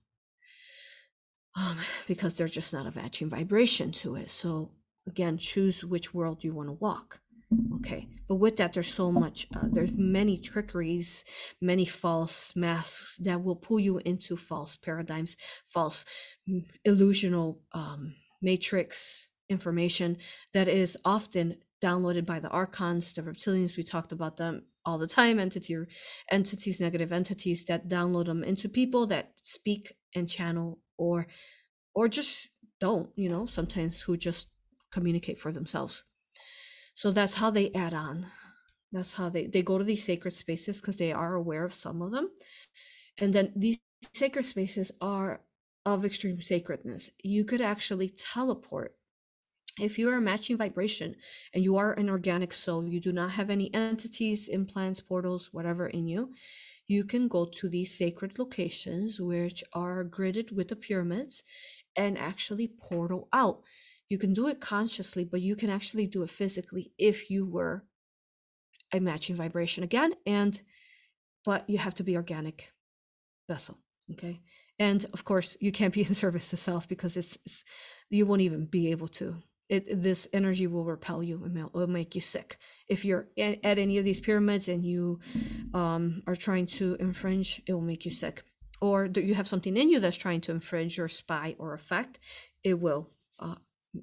Um, 1.58 1.78
because 2.06 2.34
there's 2.34 2.52
just 2.52 2.72
not 2.72 2.86
a 2.86 2.96
matching 2.96 3.30
vibration 3.30 3.90
to 3.92 4.14
it. 4.16 4.30
So 4.30 4.70
again, 5.06 5.38
choose 5.38 5.84
which 5.84 6.14
world 6.14 6.44
you 6.44 6.54
want 6.54 6.68
to 6.68 6.74
walk. 6.74 7.20
Okay, 7.76 8.08
but 8.28 8.36
with 8.36 8.56
that, 8.56 8.72
there's 8.72 8.92
so 8.92 9.12
much. 9.12 9.46
Uh, 9.54 9.68
there's 9.70 9.92
many 9.94 10.36
trickeries, 10.36 11.24
many 11.60 11.84
false 11.84 12.56
masks 12.56 13.16
that 13.18 13.42
will 13.42 13.54
pull 13.54 13.78
you 13.78 13.98
into 13.98 14.36
false 14.36 14.74
paradigms, 14.74 15.36
false 15.68 16.04
mm, 16.48 16.64
illusional 16.86 17.58
um, 17.72 18.14
matrix 18.42 19.28
information 19.48 20.16
that 20.54 20.66
is 20.66 20.98
often 21.04 21.56
downloaded 21.80 22.26
by 22.26 22.40
the 22.40 22.48
archons, 22.48 23.12
the 23.12 23.22
reptilians. 23.22 23.76
We 23.76 23.84
talked 23.84 24.10
about 24.10 24.36
them 24.38 24.64
all 24.84 24.98
the 24.98 25.06
time. 25.06 25.38
Entity 25.38 25.76
entities, 26.30 26.80
negative 26.80 27.12
entities 27.12 27.64
that 27.66 27.88
download 27.88 28.26
them 28.26 28.42
into 28.42 28.68
people 28.68 29.06
that 29.06 29.32
speak 29.44 29.94
and 30.16 30.28
channel, 30.28 30.80
or 30.98 31.28
or 31.94 32.08
just 32.08 32.48
don't. 32.80 33.10
You 33.14 33.28
know, 33.28 33.46
sometimes 33.46 34.00
who 34.00 34.16
just 34.16 34.48
communicate 34.90 35.38
for 35.38 35.52
themselves. 35.52 36.04
So 36.96 37.12
that's 37.12 37.34
how 37.36 37.50
they 37.52 37.72
add 37.74 37.94
on. 37.94 38.26
That's 38.92 39.14
how 39.14 39.28
they 39.28 39.46
they 39.46 39.62
go 39.62 39.78
to 39.78 39.84
these 39.84 40.04
sacred 40.04 40.32
spaces 40.34 40.80
because 40.80 40.96
they 40.96 41.12
are 41.12 41.34
aware 41.36 41.64
of 41.64 41.74
some 41.74 42.02
of 42.02 42.12
them, 42.12 42.30
and 43.18 43.34
then 43.34 43.52
these 43.56 43.78
sacred 44.14 44.44
spaces 44.46 44.92
are 45.00 45.42
of 45.86 46.04
extreme 46.04 46.40
sacredness. 46.42 47.10
You 47.22 47.44
could 47.44 47.60
actually 47.62 48.10
teleport 48.10 48.96
if 49.80 49.98
you 49.98 50.08
are 50.10 50.20
matching 50.20 50.56
vibration 50.56 51.16
and 51.54 51.64
you 51.64 51.76
are 51.76 51.92
an 51.94 52.10
organic 52.10 52.52
soul, 52.52 52.88
you 52.88 53.00
do 53.00 53.12
not 53.12 53.32
have 53.32 53.50
any 53.50 53.72
entities, 53.74 54.48
implants, 54.48 55.00
portals, 55.00 55.52
whatever 55.52 55.88
in 55.88 56.08
you, 56.08 56.32
you 56.88 57.04
can 57.04 57.28
go 57.28 57.46
to 57.46 57.68
these 57.68 57.96
sacred 57.96 58.38
locations 58.38 59.20
which 59.20 59.64
are 59.74 60.04
gridded 60.04 60.52
with 60.52 60.68
the 60.68 60.76
pyramids 60.76 61.44
and 61.96 62.18
actually 62.18 62.68
portal 62.68 63.28
out. 63.32 63.62
You 64.08 64.18
can 64.18 64.34
do 64.34 64.48
it 64.48 64.60
consciously, 64.60 65.24
but 65.24 65.40
you 65.40 65.56
can 65.56 65.70
actually 65.70 66.06
do 66.06 66.22
it 66.22 66.30
physically 66.30 66.92
if 66.98 67.30
you 67.30 67.46
were 67.46 67.84
a 68.92 69.00
matching 69.00 69.36
vibration 69.36 69.82
again. 69.84 70.12
And 70.26 70.60
but 71.44 71.68
you 71.68 71.78
have 71.78 71.94
to 71.96 72.02
be 72.02 72.16
organic 72.16 72.72
vessel. 73.48 73.78
Okay. 74.12 74.40
And 74.78 75.04
of 75.12 75.24
course, 75.24 75.56
you 75.60 75.72
can't 75.72 75.94
be 75.94 76.02
in 76.06 76.14
service 76.14 76.50
to 76.50 76.56
self 76.56 76.88
because 76.88 77.16
it's, 77.16 77.38
it's 77.46 77.64
you 78.10 78.26
won't 78.26 78.42
even 78.42 78.66
be 78.66 78.90
able 78.90 79.08
to 79.08 79.42
it 79.68 80.02
this 80.02 80.28
energy 80.32 80.66
will 80.66 80.84
repel 80.84 81.22
you 81.22 81.42
and 81.44 81.72
will 81.72 81.86
make 81.86 82.14
you 82.14 82.20
sick 82.20 82.58
if 82.88 83.04
you're 83.04 83.28
at, 83.36 83.58
at 83.64 83.78
any 83.78 83.98
of 83.98 84.04
these 84.04 84.20
pyramids 84.20 84.68
and 84.68 84.84
you 84.84 85.18
um, 85.74 86.22
are 86.26 86.36
trying 86.36 86.66
to 86.66 86.96
infringe 87.00 87.60
it 87.66 87.72
will 87.72 87.80
make 87.80 88.04
you 88.04 88.12
sick 88.12 88.44
or 88.80 89.06
you 89.06 89.34
have 89.34 89.48
something 89.48 89.76
in 89.76 89.90
you 89.90 89.98
that's 89.98 90.16
trying 90.16 90.40
to 90.40 90.52
infringe 90.52 90.98
or 90.98 91.08
spy 91.08 91.56
or 91.58 91.74
affect 91.74 92.20
it 92.62 92.78
will 92.78 93.10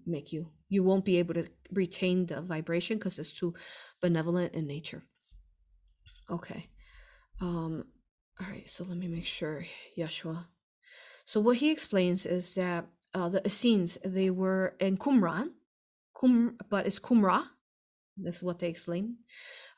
make 0.05 0.31
you 0.31 0.49
you 0.69 0.83
won't 0.83 1.05
be 1.05 1.17
able 1.17 1.33
to 1.33 1.47
retain 1.71 2.25
the 2.25 2.41
vibration 2.41 2.97
because 2.97 3.19
it's 3.19 3.31
too 3.31 3.53
benevolent 4.01 4.53
in 4.53 4.67
nature 4.67 5.03
okay 6.29 6.67
um 7.41 7.83
all 8.39 8.47
right 8.49 8.69
so 8.69 8.83
let 8.83 8.97
me 8.97 9.07
make 9.07 9.25
sure 9.25 9.65
yeshua 9.97 10.45
so 11.25 11.39
what 11.39 11.57
he 11.57 11.71
explains 11.71 12.25
is 12.25 12.55
that 12.55 12.85
uh, 13.13 13.29
the 13.29 13.45
Essenes, 13.45 13.97
they 14.03 14.29
were 14.29 14.75
in 14.79 14.97
Qumran, 14.97 15.51
Qum, 16.15 16.55
but 16.69 16.85
it's 16.85 16.99
Qumra. 16.99 17.43
That's 18.17 18.43
what 18.43 18.59
they 18.59 18.67
explain. 18.67 19.17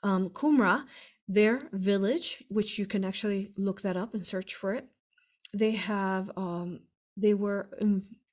Um, 0.04 0.30
Qumra, 0.30 0.86
their 1.28 1.70
village, 1.72 2.44
which 2.50 2.80
you 2.80 2.86
can 2.86 3.04
actually 3.04 3.52
look 3.58 3.82
that 3.82 3.98
up 3.98 4.14
and 4.14 4.26
search 4.26 4.56
for 4.56 4.74
it. 4.74 4.86
They 5.54 5.72
have, 5.72 6.32
um, 6.36 6.82
they 7.18 7.34
were, 7.34 7.70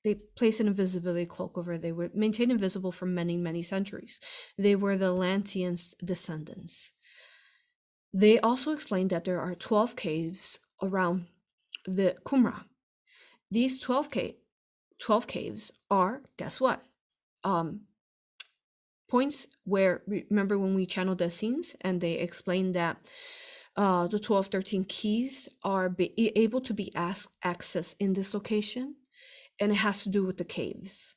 they 0.05 0.15
placed 0.15 0.61
an 0.61 0.67
invisibility 0.67 1.27
cloak 1.27 1.57
over. 1.57 1.79
They 1.79 1.93
were 1.93 2.11
maintained 2.15 2.51
invisible 2.51 2.93
for 2.93 3.07
many, 3.07 3.37
many 3.37 3.62
centuries. 3.62 4.21
They 4.59 4.75
were 4.75 4.97
the 4.97 5.12
Atlanteans' 5.12 5.95
descendants. 6.05 6.93
They 8.12 8.38
also 8.41 8.73
explained 8.73 9.11
that 9.11 9.25
there 9.25 9.41
are 9.41 9.55
12 9.55 9.97
caves 9.97 10.59
around 10.83 11.27
the 11.87 12.17
Qumra. 12.25 12.65
These 13.51 13.79
12 13.81 14.11
caves 14.11 14.37
12 14.99 15.27
caves 15.27 15.73
are 15.91 16.23
guess 16.37 16.61
what 16.61 16.81
um 17.43 17.81
points 19.11 19.49
where 19.65 20.03
remember 20.07 20.57
when 20.57 20.77
we 20.77 20.87
channeled 20.87 21.19
the 21.19 21.25
Essenes 21.25 21.75
and 21.81 22.01
they 22.01 22.12
explained 22.12 22.77
that 22.77 22.99
uh 23.77 24.07
the 24.07 24.19
12 24.21 24.47
13 24.47 24.85
keys 24.85 25.49
are 25.65 25.88
be, 25.88 26.12
able 26.37 26.61
to 26.61 26.73
be 26.73 26.95
asked 26.95 27.37
accessed 27.45 27.97
in 27.99 28.12
this 28.12 28.33
location 28.33 28.95
and 29.61 29.73
it 29.73 29.77
has 29.77 30.03
to 30.03 30.09
do 30.09 30.25
with 30.25 30.38
the 30.38 30.45
caves 30.45 31.15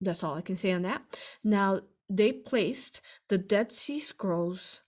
that's 0.00 0.22
all 0.22 0.34
i 0.34 0.40
can 0.40 0.56
say 0.56 0.72
on 0.72 0.82
that 0.82 1.02
now 1.44 1.80
they 2.08 2.32
placed 2.32 3.00
the 3.28 3.38
dead 3.38 3.72
sea 3.72 4.00
scrolls 4.00 4.80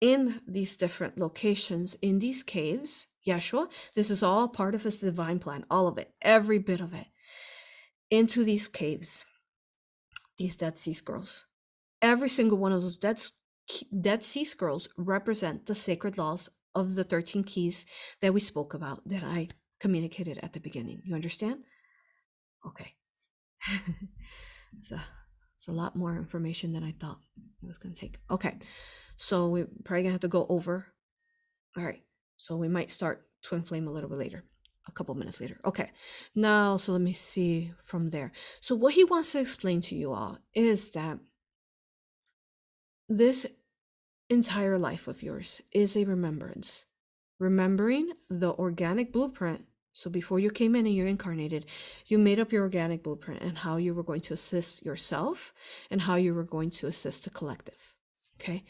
in 0.00 0.40
these 0.46 0.76
different 0.76 1.16
locations 1.18 1.94
in 2.02 2.18
these 2.18 2.42
caves 2.42 3.08
yeshua 3.26 3.66
this 3.94 4.10
is 4.10 4.22
all 4.22 4.46
part 4.48 4.74
of 4.74 4.82
his 4.82 4.98
divine 4.98 5.38
plan 5.38 5.64
all 5.70 5.88
of 5.88 5.98
it 5.98 6.12
every 6.22 6.58
bit 6.58 6.80
of 6.80 6.92
it 6.92 7.06
into 8.10 8.44
these 8.44 8.68
caves, 8.68 9.24
these 10.38 10.56
Dead 10.56 10.78
Sea 10.78 10.92
Scrolls. 10.92 11.46
Every 12.00 12.28
single 12.28 12.58
one 12.58 12.72
of 12.72 12.82
those 12.82 12.96
Dead, 12.96 13.22
Dead 14.00 14.24
Sea 14.24 14.44
Scrolls 14.44 14.88
represent 14.96 15.66
the 15.66 15.74
sacred 15.74 16.18
laws 16.18 16.50
of 16.74 16.94
the 16.94 17.04
13 17.04 17.44
keys 17.44 17.86
that 18.20 18.34
we 18.34 18.40
spoke 18.40 18.74
about, 18.74 19.02
that 19.08 19.24
I 19.24 19.48
communicated 19.80 20.38
at 20.42 20.52
the 20.52 20.60
beginning. 20.60 21.02
You 21.04 21.14
understand? 21.14 21.64
Okay. 22.66 22.94
it's, 24.78 24.92
a, 24.92 25.02
it's 25.56 25.68
a 25.68 25.72
lot 25.72 25.96
more 25.96 26.16
information 26.16 26.72
than 26.72 26.84
I 26.84 26.94
thought 26.98 27.18
it 27.62 27.66
was 27.66 27.78
going 27.78 27.94
to 27.94 28.00
take. 28.00 28.18
Okay. 28.30 28.58
So 29.16 29.48
we're 29.48 29.68
probably 29.84 30.02
going 30.02 30.10
to 30.10 30.12
have 30.12 30.20
to 30.20 30.28
go 30.28 30.46
over. 30.48 30.86
All 31.76 31.84
right. 31.84 32.02
So 32.36 32.56
we 32.56 32.68
might 32.68 32.92
start 32.92 33.26
Twin 33.42 33.62
Flame 33.62 33.88
a 33.88 33.92
little 33.92 34.10
bit 34.10 34.18
later 34.18 34.44
a 34.88 34.92
couple 34.92 35.14
minutes 35.14 35.40
later. 35.40 35.58
Okay, 35.64 35.90
now, 36.34 36.76
so 36.76 36.92
let 36.92 37.00
me 37.00 37.12
see 37.12 37.72
from 37.84 38.10
there. 38.10 38.32
So, 38.60 38.74
what 38.74 38.94
he 38.94 39.04
wants 39.04 39.32
to 39.32 39.40
explain 39.40 39.80
to 39.82 39.96
you 39.96 40.12
all 40.12 40.38
is 40.54 40.90
that 40.90 41.18
this 43.08 43.46
entire 44.28 44.78
life 44.78 45.08
of 45.08 45.22
yours 45.22 45.60
is 45.72 45.96
a 45.96 46.04
remembrance. 46.04 46.86
Remembering 47.38 48.12
the 48.30 48.52
organic 48.52 49.12
blueprint. 49.12 49.62
So, 49.96 50.10
before 50.10 50.38
you 50.38 50.50
came 50.50 50.76
in 50.76 50.84
and 50.84 50.94
you 50.94 51.06
incarnated, 51.06 51.64
you 52.04 52.18
made 52.18 52.38
up 52.38 52.52
your 52.52 52.64
organic 52.64 53.02
blueprint 53.02 53.40
and 53.40 53.56
how 53.56 53.78
you 53.78 53.94
were 53.94 54.02
going 54.02 54.20
to 54.20 54.34
assist 54.34 54.84
yourself 54.84 55.54
and 55.90 56.02
how 56.02 56.16
you 56.16 56.34
were 56.34 56.44
going 56.44 56.68
to 56.72 56.86
assist 56.86 57.24
the 57.24 57.30
collective. 57.30 57.94
Okay. 58.38 58.62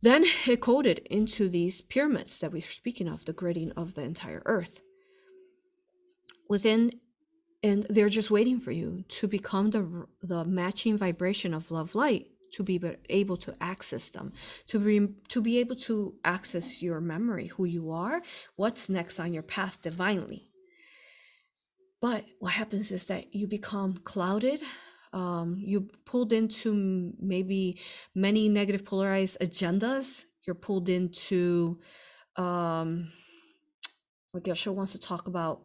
Then 0.00 0.24
it 0.46 0.62
coded 0.62 1.00
into 1.10 1.50
these 1.50 1.82
pyramids 1.82 2.38
that 2.38 2.52
we 2.52 2.60
are 2.60 2.62
speaking 2.62 3.06
of, 3.06 3.26
the 3.26 3.34
gridding 3.34 3.74
of 3.76 3.96
the 3.96 4.00
entire 4.00 4.42
earth 4.46 4.80
within 6.48 6.90
and 7.62 7.86
they're 7.90 8.08
just 8.08 8.30
waiting 8.30 8.60
for 8.60 8.72
you 8.72 9.04
to 9.08 9.28
become 9.28 9.70
the 9.72 10.06
the 10.22 10.42
matching 10.44 10.96
vibration 10.96 11.52
of 11.52 11.70
love 11.70 11.94
light 11.94 12.28
to 12.56 12.62
be 12.62 12.80
able 13.08 13.36
to 13.38 13.54
access 13.60 14.08
them. 14.08 14.32
To 14.68 14.78
be 14.78 15.08
to 15.28 15.40
be 15.40 15.58
able 15.58 15.76
to 15.88 16.14
access 16.24 16.82
your 16.82 17.00
memory 17.00 17.48
who 17.48 17.64
you 17.64 17.90
are 17.90 18.22
what's 18.56 18.88
next 18.88 19.20
on 19.20 19.32
your 19.32 19.42
path 19.42 19.80
divinely. 19.82 20.48
But 22.00 22.24
what 22.38 22.52
happens 22.52 22.90
is 22.90 23.06
that 23.06 23.34
you 23.34 23.46
become 23.46 23.98
clouded 24.04 24.62
um, 25.14 25.62
you 25.64 25.88
pulled 26.04 26.32
into 26.32 27.12
maybe 27.20 27.78
many 28.16 28.48
negative 28.48 28.84
polarized 28.84 29.38
agendas. 29.40 30.24
You're 30.44 30.56
pulled 30.56 30.88
into 30.88 31.78
um, 32.36 33.12
what 34.32 34.42
Yeshua 34.42 34.74
wants 34.74 34.92
to 34.92 34.98
talk 34.98 35.28
about 35.28 35.62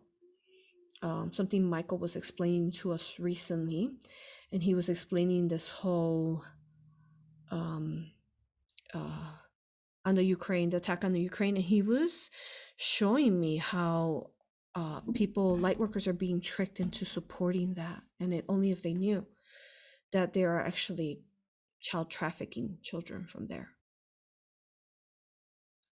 um, 1.02 1.32
something 1.34 1.68
Michael 1.68 1.98
was 1.98 2.16
explaining 2.16 2.72
to 2.74 2.92
us 2.92 3.20
recently, 3.20 3.90
and 4.52 4.62
he 4.62 4.76
was 4.76 4.88
explaining 4.88 5.48
this 5.48 5.68
whole 5.68 6.44
um, 7.52 8.12
uh, 8.94 9.32
on 10.06 10.16
the 10.16 10.24
Ukraine, 10.24 10.70
the 10.70 10.78
attack 10.78 11.04
on 11.04 11.14
the 11.14 11.22
Ukraine, 11.22 11.56
and 11.56 11.66
he 11.66 11.82
was 11.82 12.32
showing 12.78 13.40
me 13.40 13.58
how 13.58 14.32
uh, 14.76 15.02
people, 15.14 15.58
light 15.58 15.78
workers, 15.78 16.08
are 16.08 16.14
being 16.14 16.42
tricked 16.42 16.80
into 16.80 17.06
supporting 17.06 17.74
that, 17.76 18.02
and 18.20 18.34
it 18.34 18.46
only 18.48 18.72
if 18.72 18.82
they 18.82 18.94
knew 18.94 19.26
that 20.12 20.34
they 20.34 20.44
are 20.44 20.62
actually 20.62 21.22
child 21.80 22.10
trafficking 22.10 22.78
children 22.82 23.26
from 23.26 23.48
there. 23.48 23.70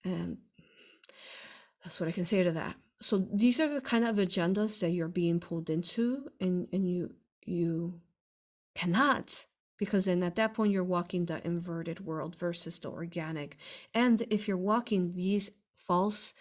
And 0.04 0.38
that's 1.84 2.00
what 2.00 2.10
I 2.10 2.12
can 2.12 2.26
say 2.26 2.44
to 2.44 2.52
that 2.52 2.76
so 3.00 3.26
these 3.34 3.60
are 3.60 3.70
the 3.70 3.82
kind 3.82 4.06
of 4.06 4.16
agendas 4.16 4.80
that 4.80 4.90
you're 4.90 5.08
being 5.08 5.40
pulled 5.40 5.70
into 5.70 6.28
and 6.40 6.68
and 6.74 6.90
you 6.90 7.14
you 7.46 8.02
cannot 8.76 9.46
because 9.78 10.06
then 10.06 10.24
at 10.24 10.36
that 10.36 10.54
point 10.54 10.72
you're 10.72 10.84
walking 10.84 11.26
the 11.26 11.46
inverted 11.46 12.00
world 12.00 12.36
versus 12.36 12.80
the 12.80 12.90
organic. 12.90 13.58
And 13.94 14.22
if 14.30 14.48
you're 14.48 14.58
walking 14.58 15.14
these 15.14 15.52
false 15.76 16.34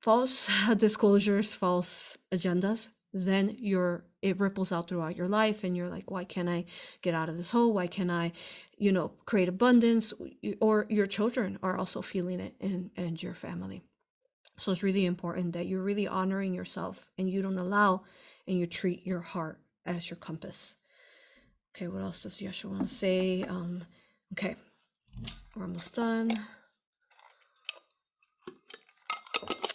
false 0.00 0.48
disclosures 0.76 1.52
false 1.52 2.16
agendas 2.32 2.90
then 3.12 3.56
you're 3.58 4.04
it 4.20 4.38
ripples 4.38 4.70
out 4.70 4.88
throughout 4.88 5.16
your 5.16 5.28
life 5.28 5.64
and 5.64 5.76
you're 5.76 5.88
like 5.88 6.10
why 6.10 6.24
can't 6.24 6.48
i 6.48 6.64
get 7.02 7.14
out 7.14 7.28
of 7.28 7.36
this 7.36 7.50
hole? 7.50 7.72
Why 7.72 7.86
can't 7.86 8.10
i 8.10 8.32
you 8.76 8.92
know 8.92 9.12
create 9.24 9.48
abundance? 9.48 10.12
Or 10.60 10.86
your 10.88 11.06
children 11.06 11.58
are 11.62 11.78
also 11.78 12.02
feeling 12.02 12.40
it 12.40 12.54
and 12.60 12.90
and 12.96 13.22
your 13.22 13.34
family. 13.34 13.82
So 14.58 14.72
it's 14.72 14.82
really 14.82 15.06
important 15.06 15.52
that 15.52 15.66
you're 15.66 15.82
really 15.82 16.08
honoring 16.08 16.52
yourself 16.52 17.10
and 17.16 17.30
you 17.30 17.42
don't 17.42 17.58
allow 17.58 18.02
and 18.46 18.58
you 18.58 18.66
treat 18.66 19.06
your 19.06 19.20
heart 19.20 19.60
as 19.86 20.10
your 20.10 20.16
compass. 20.16 20.76
Okay, 21.78 21.86
what 21.86 22.02
else 22.02 22.18
does 22.18 22.40
Yeshua 22.40 22.70
want 22.70 22.88
to 22.88 22.92
say? 22.92 23.44
Um, 23.44 23.84
okay, 24.32 24.56
we're 25.54 25.62
almost 25.62 25.94
done. 25.94 26.32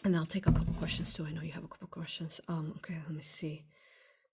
And 0.04 0.14
I'll 0.14 0.26
take 0.26 0.46
a 0.46 0.52
couple 0.52 0.74
questions 0.74 1.14
too. 1.14 1.26
I 1.26 1.32
know 1.32 1.40
you 1.40 1.54
have 1.54 1.64
a 1.64 1.68
couple 1.70 1.88
questions. 1.88 2.42
Um, 2.50 2.74
okay, 2.80 2.98
let 3.08 3.16
me 3.16 3.22
see. 3.22 3.64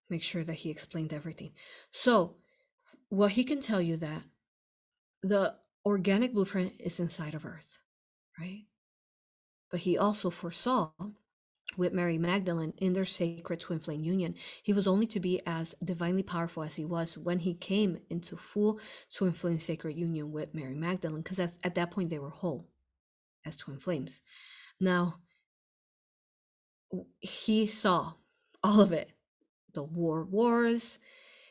Make 0.08 0.24
sure 0.24 0.42
that 0.42 0.54
he 0.54 0.70
explained 0.70 1.12
everything. 1.12 1.52
So, 1.92 2.34
well, 3.08 3.28
he 3.28 3.44
can 3.44 3.60
tell 3.60 3.80
you 3.80 3.96
that 3.98 4.22
the 5.22 5.54
organic 5.86 6.34
blueprint 6.34 6.72
is 6.80 6.98
inside 6.98 7.34
of 7.34 7.46
Earth, 7.46 7.78
right? 8.36 8.64
But 9.70 9.78
he 9.78 9.96
also 9.96 10.28
foresaw 10.30 10.90
with 11.76 11.92
Mary 11.92 12.18
Magdalene 12.18 12.74
in 12.78 12.92
their 12.92 13.04
sacred 13.04 13.60
twin 13.60 13.78
flame 13.78 14.02
union. 14.02 14.34
He 14.62 14.72
was 14.72 14.86
only 14.86 15.06
to 15.08 15.20
be 15.20 15.40
as 15.46 15.74
divinely 15.82 16.22
powerful 16.22 16.62
as 16.62 16.76
he 16.76 16.84
was 16.84 17.16
when 17.16 17.40
he 17.40 17.54
came 17.54 18.00
into 18.10 18.36
full 18.36 18.80
twin 19.12 19.32
flame 19.32 19.58
sacred 19.58 19.96
union 19.96 20.32
with 20.32 20.54
Mary 20.54 20.74
Magdalene, 20.74 21.22
because 21.22 21.40
at, 21.40 21.52
at 21.62 21.74
that 21.76 21.90
point 21.90 22.10
they 22.10 22.18
were 22.18 22.30
whole 22.30 22.68
as 23.46 23.56
twin 23.56 23.78
flames. 23.78 24.20
Now, 24.80 25.16
he 27.20 27.66
saw 27.66 28.14
all 28.62 28.80
of 28.80 28.92
it 28.92 29.10
the 29.72 29.82
war 29.82 30.24
wars 30.24 30.98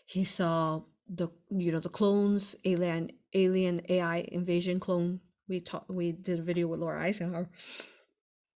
he 0.06 0.24
saw 0.24 0.82
the 1.08 1.30
you 1.50 1.72
know 1.72 1.80
the 1.80 1.90
clones 1.90 2.56
alien 2.66 3.10
alien 3.34 3.82
ai 3.90 4.28
invasion 4.32 4.80
clone 4.80 5.20
we 5.48 5.60
talked 5.60 5.90
we 5.90 6.12
did 6.12 6.40
a 6.40 6.44
video 6.44 6.68
with 6.68 6.80
laura 6.80 7.02
eisenhower 7.02 7.50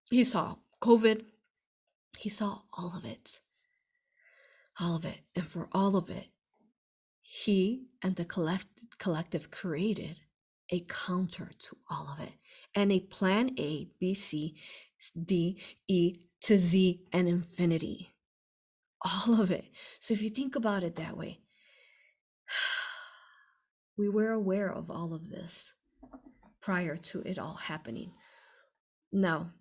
he 0.09 0.23
saw 0.23 0.55
covid 0.81 1.23
he 2.21 2.29
saw 2.29 2.61
all 2.77 2.93
of 2.95 3.05
it 3.05 3.39
all 4.79 4.95
of 4.95 5.05
it 5.05 5.19
and 5.35 5.47
for 5.47 5.67
all 5.71 5.95
of 5.95 6.09
it 6.09 6.27
he 7.21 7.85
and 8.01 8.15
the 8.15 8.25
collect, 8.25 8.67
collective 8.97 9.51
created 9.51 10.17
a 10.69 10.85
counter 10.87 11.51
to 11.59 11.75
all 11.89 12.07
of 12.13 12.19
it 12.19 12.33
and 12.75 12.91
a 12.91 12.99
plan 12.99 13.51
a 13.57 13.87
b 13.99 14.13
c 14.13 14.55
d 15.25 15.59
e 15.87 16.15
to 16.41 16.57
z 16.57 17.01
and 17.11 17.27
infinity 17.27 18.11
all 19.03 19.41
of 19.41 19.51
it. 19.51 19.65
So 19.99 20.13
if 20.13 20.21
you 20.21 20.29
think 20.29 20.55
about 20.55 20.83
it 20.83 20.95
that 20.95 21.17
way, 21.17 21.39
we 23.97 24.09
were 24.09 24.31
aware 24.31 24.71
of 24.71 24.89
all 24.89 25.13
of 25.13 25.29
this 25.29 25.73
prior 26.61 26.95
to 26.95 27.21
it 27.21 27.39
all 27.39 27.55
happening. 27.55 28.11
Now, 29.11 29.51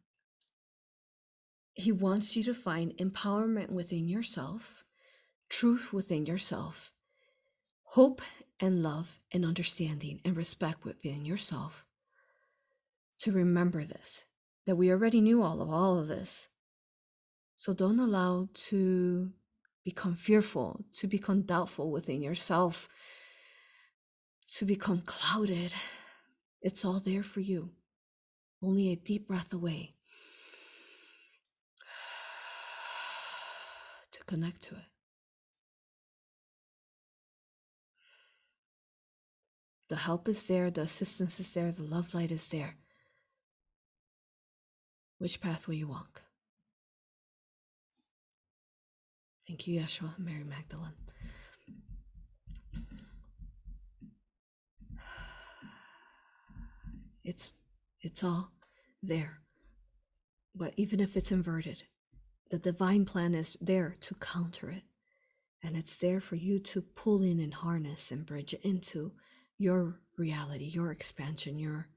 he 1.75 1.93
wants 1.93 2.37
you 2.37 2.43
to 2.45 2.55
find 2.55 2.97
empowerment 2.99 3.71
within 3.71 4.09
yourself, 4.09 4.85
truth 5.49 5.93
within 5.93 6.27
yourself, 6.27 6.93
hope 7.83 8.23
and 8.59 8.83
love 8.83 9.21
and 9.33 9.45
understanding 9.45 10.21
and 10.25 10.37
respect 10.37 10.85
within 10.85 11.25
yourself. 11.25 11.85
To 13.21 13.33
remember 13.33 13.85
this, 13.85 14.25
that 14.67 14.77
we 14.77 14.91
already 14.91 15.21
knew 15.21 15.43
all 15.43 15.61
of 15.61 15.71
all 15.71 15.99
of 15.99 16.09
this, 16.09 16.49
so 17.57 17.75
don't 17.75 17.99
allow 17.99 18.49
to 18.55 19.31
become 19.85 20.15
fearful, 20.15 20.85
to 20.95 21.07
become 21.07 21.43
doubtful 21.43 21.91
within 21.91 22.23
yourself, 22.23 22.89
to 24.55 24.65
become 24.65 25.03
clouded. 25.03 25.73
It's 26.63 26.85
all 26.85 27.01
there 27.01 27.23
for 27.23 27.41
you, 27.41 27.71
only 28.63 28.91
a 28.91 28.97
deep 28.97 29.29
breath 29.29 29.53
away 29.53 29.95
connect 34.31 34.63
to 34.63 34.77
it. 34.77 34.91
The 39.89 39.97
help 39.97 40.29
is 40.29 40.47
there, 40.47 40.71
the 40.71 40.83
assistance 40.83 41.41
is 41.41 41.53
there, 41.53 41.73
the 41.73 41.83
love 41.83 42.15
light 42.15 42.31
is 42.31 42.49
there. 42.49 42.77
Which 45.19 45.41
path 45.41 45.67
will 45.67 45.75
you 45.75 45.89
walk? 45.89 46.23
Thank 49.49 49.67
you, 49.67 49.81
Yeshua, 49.81 50.17
Mary 50.17 50.45
Magdalene. 50.45 50.93
It's 57.25 57.53
it's 58.01 58.23
all 58.23 58.53
there. 59.03 59.41
But 60.55 60.73
even 60.77 61.01
if 61.01 61.17
it's 61.17 61.33
inverted, 61.33 61.83
the 62.51 62.59
divine 62.59 63.05
plan 63.05 63.35
is 63.35 63.57
there 63.61 63.95
to 64.01 64.15
counter 64.17 64.71
it. 64.71 64.83
And 65.63 65.77
it's 65.77 65.97
there 65.97 66.21
for 66.21 66.37
you 66.37 66.59
to 66.59 66.81
pull 66.81 67.23
in 67.23 67.39
and 67.39 67.53
harness 67.53 68.11
and 68.11 68.27
bridge 68.27 68.55
into 68.63 69.13
your 69.59 70.01
reality, 70.17 70.65
your 70.65 70.91
expansion, 70.91 71.59
your 71.59 71.89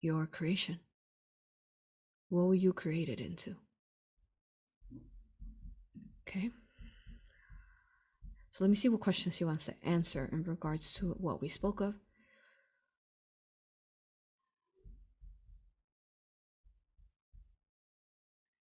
your 0.00 0.26
creation. 0.26 0.80
What 2.28 2.42
will 2.42 2.54
you 2.54 2.72
create 2.72 3.08
it 3.08 3.20
into? 3.20 3.54
Okay. 6.26 6.50
So 8.50 8.64
let 8.64 8.70
me 8.70 8.76
see 8.76 8.88
what 8.88 9.00
questions 9.00 9.36
he 9.36 9.44
wants 9.44 9.66
to 9.66 9.74
answer 9.84 10.28
in 10.32 10.42
regards 10.42 10.94
to 10.94 11.12
what 11.18 11.40
we 11.40 11.48
spoke 11.48 11.80
of. 11.80 11.94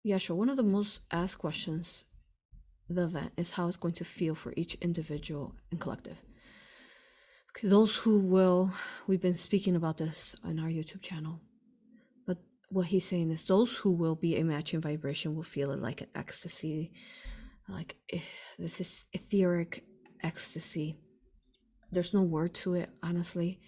Yeah, 0.06 0.18
sure. 0.18 0.36
One 0.36 0.48
of 0.48 0.56
the 0.56 0.62
most 0.62 1.00
asked 1.10 1.40
questions 1.40 2.04
the 2.88 3.06
event 3.06 3.32
is 3.36 3.50
how 3.50 3.66
it's 3.66 3.76
going 3.76 3.94
to 3.94 4.04
feel 4.04 4.36
for 4.36 4.54
each 4.56 4.76
individual 4.76 5.56
and 5.72 5.80
collective. 5.80 6.16
Okay, 7.50 7.66
those 7.66 7.96
who 7.96 8.20
will, 8.20 8.70
we've 9.08 9.20
been 9.20 9.34
speaking 9.34 9.74
about 9.74 9.96
this 9.96 10.36
on 10.44 10.60
our 10.60 10.68
YouTube 10.68 11.02
channel, 11.02 11.40
but 12.24 12.38
what 12.68 12.86
he's 12.86 13.04
saying 13.04 13.32
is 13.32 13.42
those 13.42 13.76
who 13.78 13.90
will 13.90 14.14
be 14.14 14.36
a 14.36 14.44
matching 14.44 14.80
vibration 14.80 15.34
will 15.34 15.42
feel 15.42 15.72
it 15.72 15.80
like 15.80 16.02
an 16.02 16.10
ecstasy, 16.14 16.92
like 17.68 17.96
this 18.60 18.80
is 18.80 19.06
etheric 19.12 19.82
ecstasy. 20.22 21.00
There's 21.90 22.14
no 22.14 22.22
word 22.22 22.54
to 22.62 22.74
it, 22.74 22.90
honestly. 23.02 23.58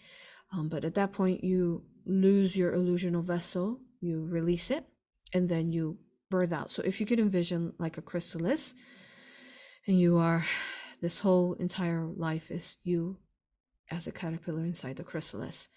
Um, 0.52 0.68
but 0.68 0.84
at 0.84 0.94
that 0.94 1.12
point, 1.12 1.42
you 1.42 1.82
lose 2.06 2.56
your 2.56 2.74
illusional 2.74 3.24
vessel, 3.24 3.80
you 4.00 4.24
release 4.30 4.70
it, 4.70 4.84
and 5.34 5.48
then 5.48 5.72
you 5.72 5.98
birth 6.30 6.52
out. 6.52 6.70
So 6.70 6.82
if 6.84 7.00
you 7.00 7.06
could 7.06 7.20
envision 7.20 7.72
like 7.78 7.98
a 7.98 8.02
chrysalis, 8.02 8.74
and 9.86 9.98
you 9.98 10.18
are, 10.18 10.44
this 11.00 11.18
whole 11.18 11.54
entire 11.54 12.04
life 12.04 12.50
is 12.50 12.78
you 12.84 13.16
as 13.90 14.06
a 14.06 14.12
caterpillar 14.12 14.64
inside 14.64 14.96
the 14.96 15.04
chrysalis. 15.04 15.68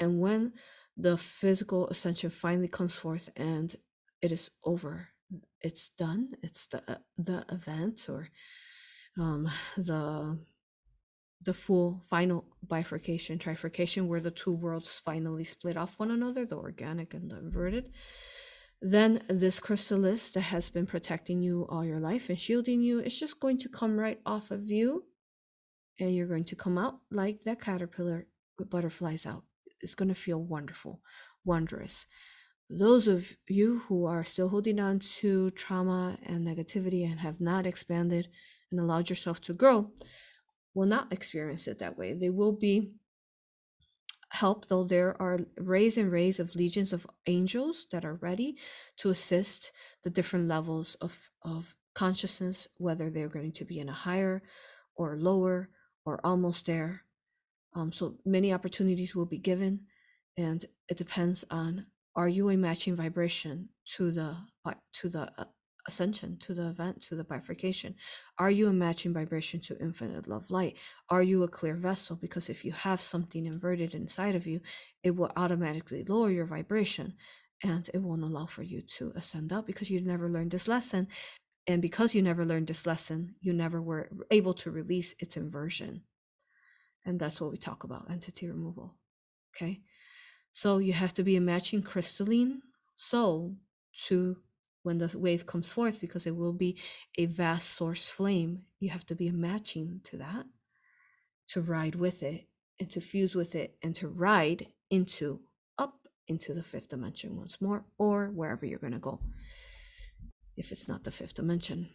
And 0.00 0.20
when 0.20 0.52
the 0.96 1.16
physical 1.16 1.88
ascension 1.88 2.30
finally 2.30 2.68
comes 2.68 2.96
forth 2.96 3.28
and 3.36 3.74
it 4.22 4.32
is 4.32 4.50
over, 4.64 5.08
it's 5.60 5.88
done 5.90 6.28
it's 6.42 6.66
the 6.66 6.82
uh, 6.88 6.96
the 7.18 7.44
event 7.50 8.06
or 8.08 8.28
um 9.18 9.48
the 9.76 10.38
the 11.42 11.54
full 11.54 12.02
final 12.08 12.44
bifurcation 12.66 13.38
trifurcation 13.38 14.06
where 14.06 14.20
the 14.20 14.30
two 14.30 14.52
worlds 14.52 15.00
finally 15.04 15.44
split 15.44 15.76
off 15.76 15.98
one 15.98 16.10
another 16.10 16.46
the 16.46 16.56
organic 16.56 17.14
and 17.14 17.30
the 17.30 17.36
inverted 17.36 17.90
then 18.80 19.22
this 19.28 19.60
chrysalis 19.60 20.32
that 20.32 20.42
has 20.42 20.68
been 20.68 20.86
protecting 20.86 21.40
you 21.42 21.66
all 21.68 21.84
your 21.84 22.00
life 22.00 22.28
and 22.28 22.38
shielding 22.38 22.82
you 22.82 23.00
is 23.00 23.18
just 23.18 23.40
going 23.40 23.58
to 23.58 23.68
come 23.68 23.98
right 23.98 24.20
off 24.26 24.50
of 24.50 24.70
you. 24.70 25.04
And 25.98 26.14
you're 26.14 26.26
going 26.26 26.44
to 26.46 26.56
come 26.56 26.76
out 26.76 26.98
like 27.10 27.44
that 27.44 27.60
caterpillar 27.60 28.26
with 28.58 28.70
butterflies 28.70 29.26
out. 29.26 29.44
It's 29.80 29.94
going 29.94 30.08
to 30.08 30.14
feel 30.14 30.42
wonderful 30.42 31.00
wondrous. 31.44 32.06
Those 32.70 33.08
of 33.08 33.36
you 33.48 33.82
who 33.88 34.06
are 34.06 34.24
still 34.24 34.48
holding 34.48 34.80
on 34.80 34.98
to 35.20 35.50
trauma 35.50 36.18
and 36.24 36.46
negativity 36.46 37.04
and 37.04 37.20
have 37.20 37.40
not 37.40 37.66
expanded 37.66 38.28
and 38.70 38.80
allowed 38.80 39.10
yourself 39.10 39.40
to 39.42 39.52
grow 39.52 39.90
will 40.74 40.86
not 40.86 41.12
experience 41.12 41.68
it 41.68 41.78
that 41.78 41.98
way. 41.98 42.14
They 42.14 42.30
will 42.30 42.52
be 42.52 42.92
helped, 44.34 44.68
though 44.68 44.84
there 44.84 45.20
are 45.22 45.38
rays 45.58 45.96
and 45.96 46.10
rays 46.10 46.40
of 46.40 46.54
legions 46.54 46.92
of 46.92 47.06
angels 47.26 47.86
that 47.92 48.04
are 48.04 48.14
ready 48.14 48.56
to 48.96 49.10
assist 49.10 49.72
the 50.02 50.10
different 50.10 50.48
levels 50.48 50.96
of, 50.96 51.30
of 51.42 51.76
consciousness, 51.94 52.68
whether 52.78 53.10
they're 53.10 53.28
going 53.28 53.52
to 53.52 53.64
be 53.64 53.78
in 53.78 53.88
a 53.88 53.92
higher 53.92 54.42
or 54.96 55.16
lower 55.16 55.68
or 56.04 56.20
almost 56.24 56.66
there. 56.66 57.02
Um, 57.74 57.92
so 57.92 58.18
many 58.24 58.52
opportunities 58.52 59.14
will 59.14 59.26
be 59.26 59.38
given, 59.38 59.80
and 60.36 60.64
it 60.88 60.96
depends 60.96 61.44
on 61.50 61.86
are 62.16 62.28
you 62.28 62.50
a 62.50 62.56
matching 62.56 62.96
vibration 62.96 63.68
to 63.96 64.12
the 64.12 64.36
to 64.94 65.08
the 65.08 65.30
uh, 65.38 65.44
ascension 65.86 66.36
to 66.38 66.54
the 66.54 66.68
event 66.68 67.00
to 67.00 67.14
the 67.14 67.24
bifurcation 67.24 67.94
are 68.38 68.50
you 68.50 68.68
a 68.68 68.72
matching 68.72 69.12
vibration 69.12 69.60
to 69.60 69.78
infinite 69.80 70.26
love 70.28 70.50
light 70.50 70.76
are 71.10 71.22
you 71.22 71.42
a 71.42 71.48
clear 71.48 71.76
vessel 71.76 72.16
because 72.16 72.48
if 72.48 72.64
you 72.64 72.72
have 72.72 73.00
something 73.00 73.46
inverted 73.46 73.94
inside 73.94 74.34
of 74.34 74.46
you 74.46 74.60
it 75.02 75.14
will 75.14 75.30
automatically 75.36 76.04
lower 76.08 76.30
your 76.30 76.46
vibration 76.46 77.14
and 77.62 77.88
it 77.94 77.98
won't 78.02 78.22
allow 78.22 78.46
for 78.46 78.62
you 78.62 78.80
to 78.82 79.12
ascend 79.16 79.52
up 79.52 79.66
because 79.66 79.90
you 79.90 80.00
never 80.00 80.28
learned 80.28 80.50
this 80.50 80.68
lesson 80.68 81.06
and 81.66 81.82
because 81.82 82.14
you 82.14 82.22
never 82.22 82.44
learned 82.44 82.66
this 82.68 82.86
lesson 82.86 83.34
you 83.40 83.52
never 83.52 83.82
were 83.82 84.08
able 84.30 84.54
to 84.54 84.70
release 84.70 85.14
its 85.20 85.36
inversion 85.36 86.02
And 87.04 87.18
that's 87.20 87.40
what 87.40 87.50
we 87.50 87.58
talk 87.58 87.84
about 87.84 88.10
entity 88.10 88.48
removal. 88.48 88.96
Okay. 89.54 89.80
So 90.52 90.78
you 90.78 90.92
have 90.94 91.14
to 91.14 91.24
be 91.24 91.36
a 91.36 91.40
matching 91.40 91.82
crystalline 91.82 92.62
soul 92.94 93.56
to 94.06 94.38
when 94.84 94.98
the 94.98 95.18
wave 95.18 95.46
comes 95.46 95.72
forth 95.72 96.00
because 96.00 96.26
it 96.26 96.36
will 96.36 96.52
be 96.52 96.78
a 97.18 97.26
vast 97.26 97.70
source 97.70 98.08
flame. 98.08 98.62
You 98.78 98.90
have 98.90 99.04
to 99.06 99.16
be 99.16 99.26
a 99.26 99.32
matching 99.32 100.00
to 100.04 100.18
that 100.18 100.46
to 101.48 101.60
ride 101.60 101.94
with 101.94 102.22
it 102.22 102.46
and 102.80 102.90
to 102.90 103.00
fuse 103.00 103.34
with 103.34 103.54
it 103.54 103.76
and 103.82 103.94
to 103.96 104.08
ride 104.08 104.66
into 104.90 105.40
up 105.78 106.08
into 106.28 106.54
the 106.54 106.62
fifth 106.62 106.88
dimension 106.88 107.36
once 107.36 107.60
more 107.60 107.84
or 107.98 108.28
wherever 108.28 108.64
you're 108.64 108.78
going 108.78 108.92
to 108.92 108.98
go 108.98 109.18
if 110.56 110.70
it's 110.70 110.88
not 110.88 111.02
the 111.04 111.10
fifth 111.10 111.34
dimension. 111.34 111.88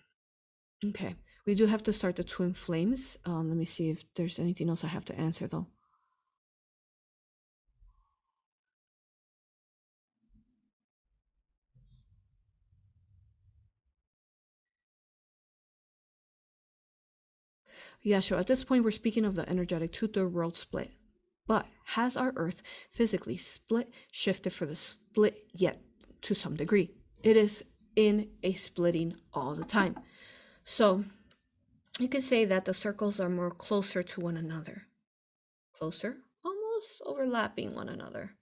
Okay, 0.83 1.15
we 1.45 1.55
do 1.55 1.65
have 1.65 1.83
to 1.83 1.93
start 1.93 2.15
the 2.15 2.23
twin 2.23 2.53
flames. 2.53 3.17
Um, 3.25 3.49
let 3.49 3.57
me 3.57 3.65
see 3.65 3.89
if 3.89 4.03
there's 4.15 4.39
anything 4.39 4.69
else 4.69 4.83
I 4.83 4.87
have 4.87 5.05
to 5.05 5.17
answer 5.17 5.47
though. 5.47 5.67
Yeah, 18.01 18.19
sure. 18.19 18.39
At 18.39 18.47
this 18.47 18.63
point, 18.63 18.83
we're 18.83 18.91
speaking 18.91 19.25
of 19.25 19.35
the 19.35 19.49
energetic 19.49 19.91
two 19.91 20.07
third 20.07 20.33
world 20.33 20.57
split. 20.57 20.91
But 21.47 21.65
has 21.85 22.15
our 22.15 22.33
Earth 22.35 22.61
physically 22.91 23.35
split, 23.35 23.91
shifted 24.11 24.53
for 24.53 24.65
the 24.65 24.75
split 24.75 25.47
yet 25.53 25.81
to 26.21 26.35
some 26.35 26.55
degree? 26.55 26.91
It 27.23 27.35
is 27.35 27.65
in 27.95 28.29
a 28.43 28.53
splitting 28.53 29.15
all 29.33 29.55
the 29.55 29.63
time. 29.63 29.95
So 30.63 31.03
you 31.99 32.07
could 32.07 32.23
say 32.23 32.45
that 32.45 32.65
the 32.65 32.73
circles 32.73 33.19
are 33.19 33.29
more 33.29 33.51
closer 33.51 34.03
to 34.03 34.21
one 34.21 34.37
another. 34.37 34.83
Closer, 35.73 36.17
almost 36.45 37.01
overlapping 37.05 37.73
one 37.73 37.89
another. 37.89 38.35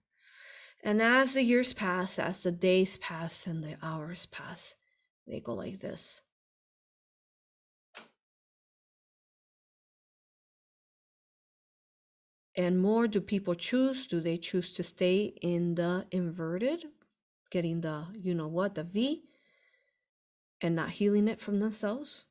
And 0.84 1.02
as 1.02 1.34
the 1.34 1.42
years 1.42 1.72
pass, 1.72 2.18
as 2.18 2.42
the 2.42 2.52
days 2.52 2.98
pass 2.98 3.46
and 3.46 3.64
the 3.64 3.76
hours 3.82 4.26
pass, 4.26 4.76
they 5.26 5.40
go 5.40 5.54
like 5.54 5.80
this. 5.80 6.20
And 12.58 12.80
more 12.80 13.06
do 13.06 13.20
people 13.20 13.54
choose? 13.54 14.04
Do 14.04 14.18
they 14.18 14.36
choose 14.36 14.72
to 14.72 14.82
stay 14.82 15.32
in 15.42 15.76
the 15.76 16.06
inverted, 16.10 16.86
getting 17.52 17.80
the, 17.82 18.08
you 18.12 18.34
know 18.34 18.48
what, 18.48 18.74
the 18.74 18.82
V, 18.82 19.22
and 20.60 20.74
not 20.74 20.90
healing 20.90 21.28
it 21.28 21.40
from 21.40 21.60
themselves? 21.60 22.26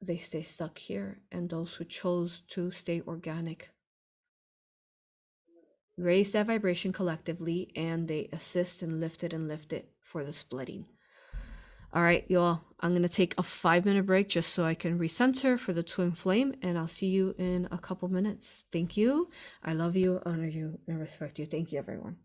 They 0.00 0.16
stay 0.16 0.40
stuck 0.40 0.78
here. 0.78 1.20
And 1.30 1.50
those 1.50 1.74
who 1.74 1.84
chose 1.84 2.40
to 2.48 2.70
stay 2.70 3.02
organic 3.06 3.68
raise 5.98 6.32
that 6.32 6.46
vibration 6.46 6.92
collectively 6.92 7.70
and 7.76 8.08
they 8.08 8.30
assist 8.32 8.82
and 8.82 8.98
lift 8.98 9.24
it 9.24 9.34
and 9.34 9.46
lift 9.46 9.74
it 9.74 9.90
for 10.00 10.24
the 10.24 10.32
splitting. 10.32 10.86
All 11.90 12.02
right, 12.02 12.22
y'all, 12.28 12.60
I'm 12.80 12.90
going 12.90 13.02
to 13.02 13.08
take 13.08 13.34
a 13.38 13.42
five 13.42 13.86
minute 13.86 14.04
break 14.04 14.28
just 14.28 14.52
so 14.52 14.62
I 14.62 14.74
can 14.74 14.98
recenter 14.98 15.58
for 15.58 15.72
the 15.72 15.82
twin 15.82 16.12
flame, 16.12 16.54
and 16.60 16.76
I'll 16.76 16.86
see 16.86 17.06
you 17.06 17.34
in 17.38 17.66
a 17.70 17.78
couple 17.78 18.08
minutes. 18.08 18.66
Thank 18.70 18.98
you. 18.98 19.30
I 19.64 19.72
love 19.72 19.96
you, 19.96 20.20
honor 20.26 20.48
you, 20.48 20.78
and 20.86 21.00
respect 21.00 21.38
you. 21.38 21.46
Thank 21.46 21.72
you, 21.72 21.78
everyone. 21.78 22.16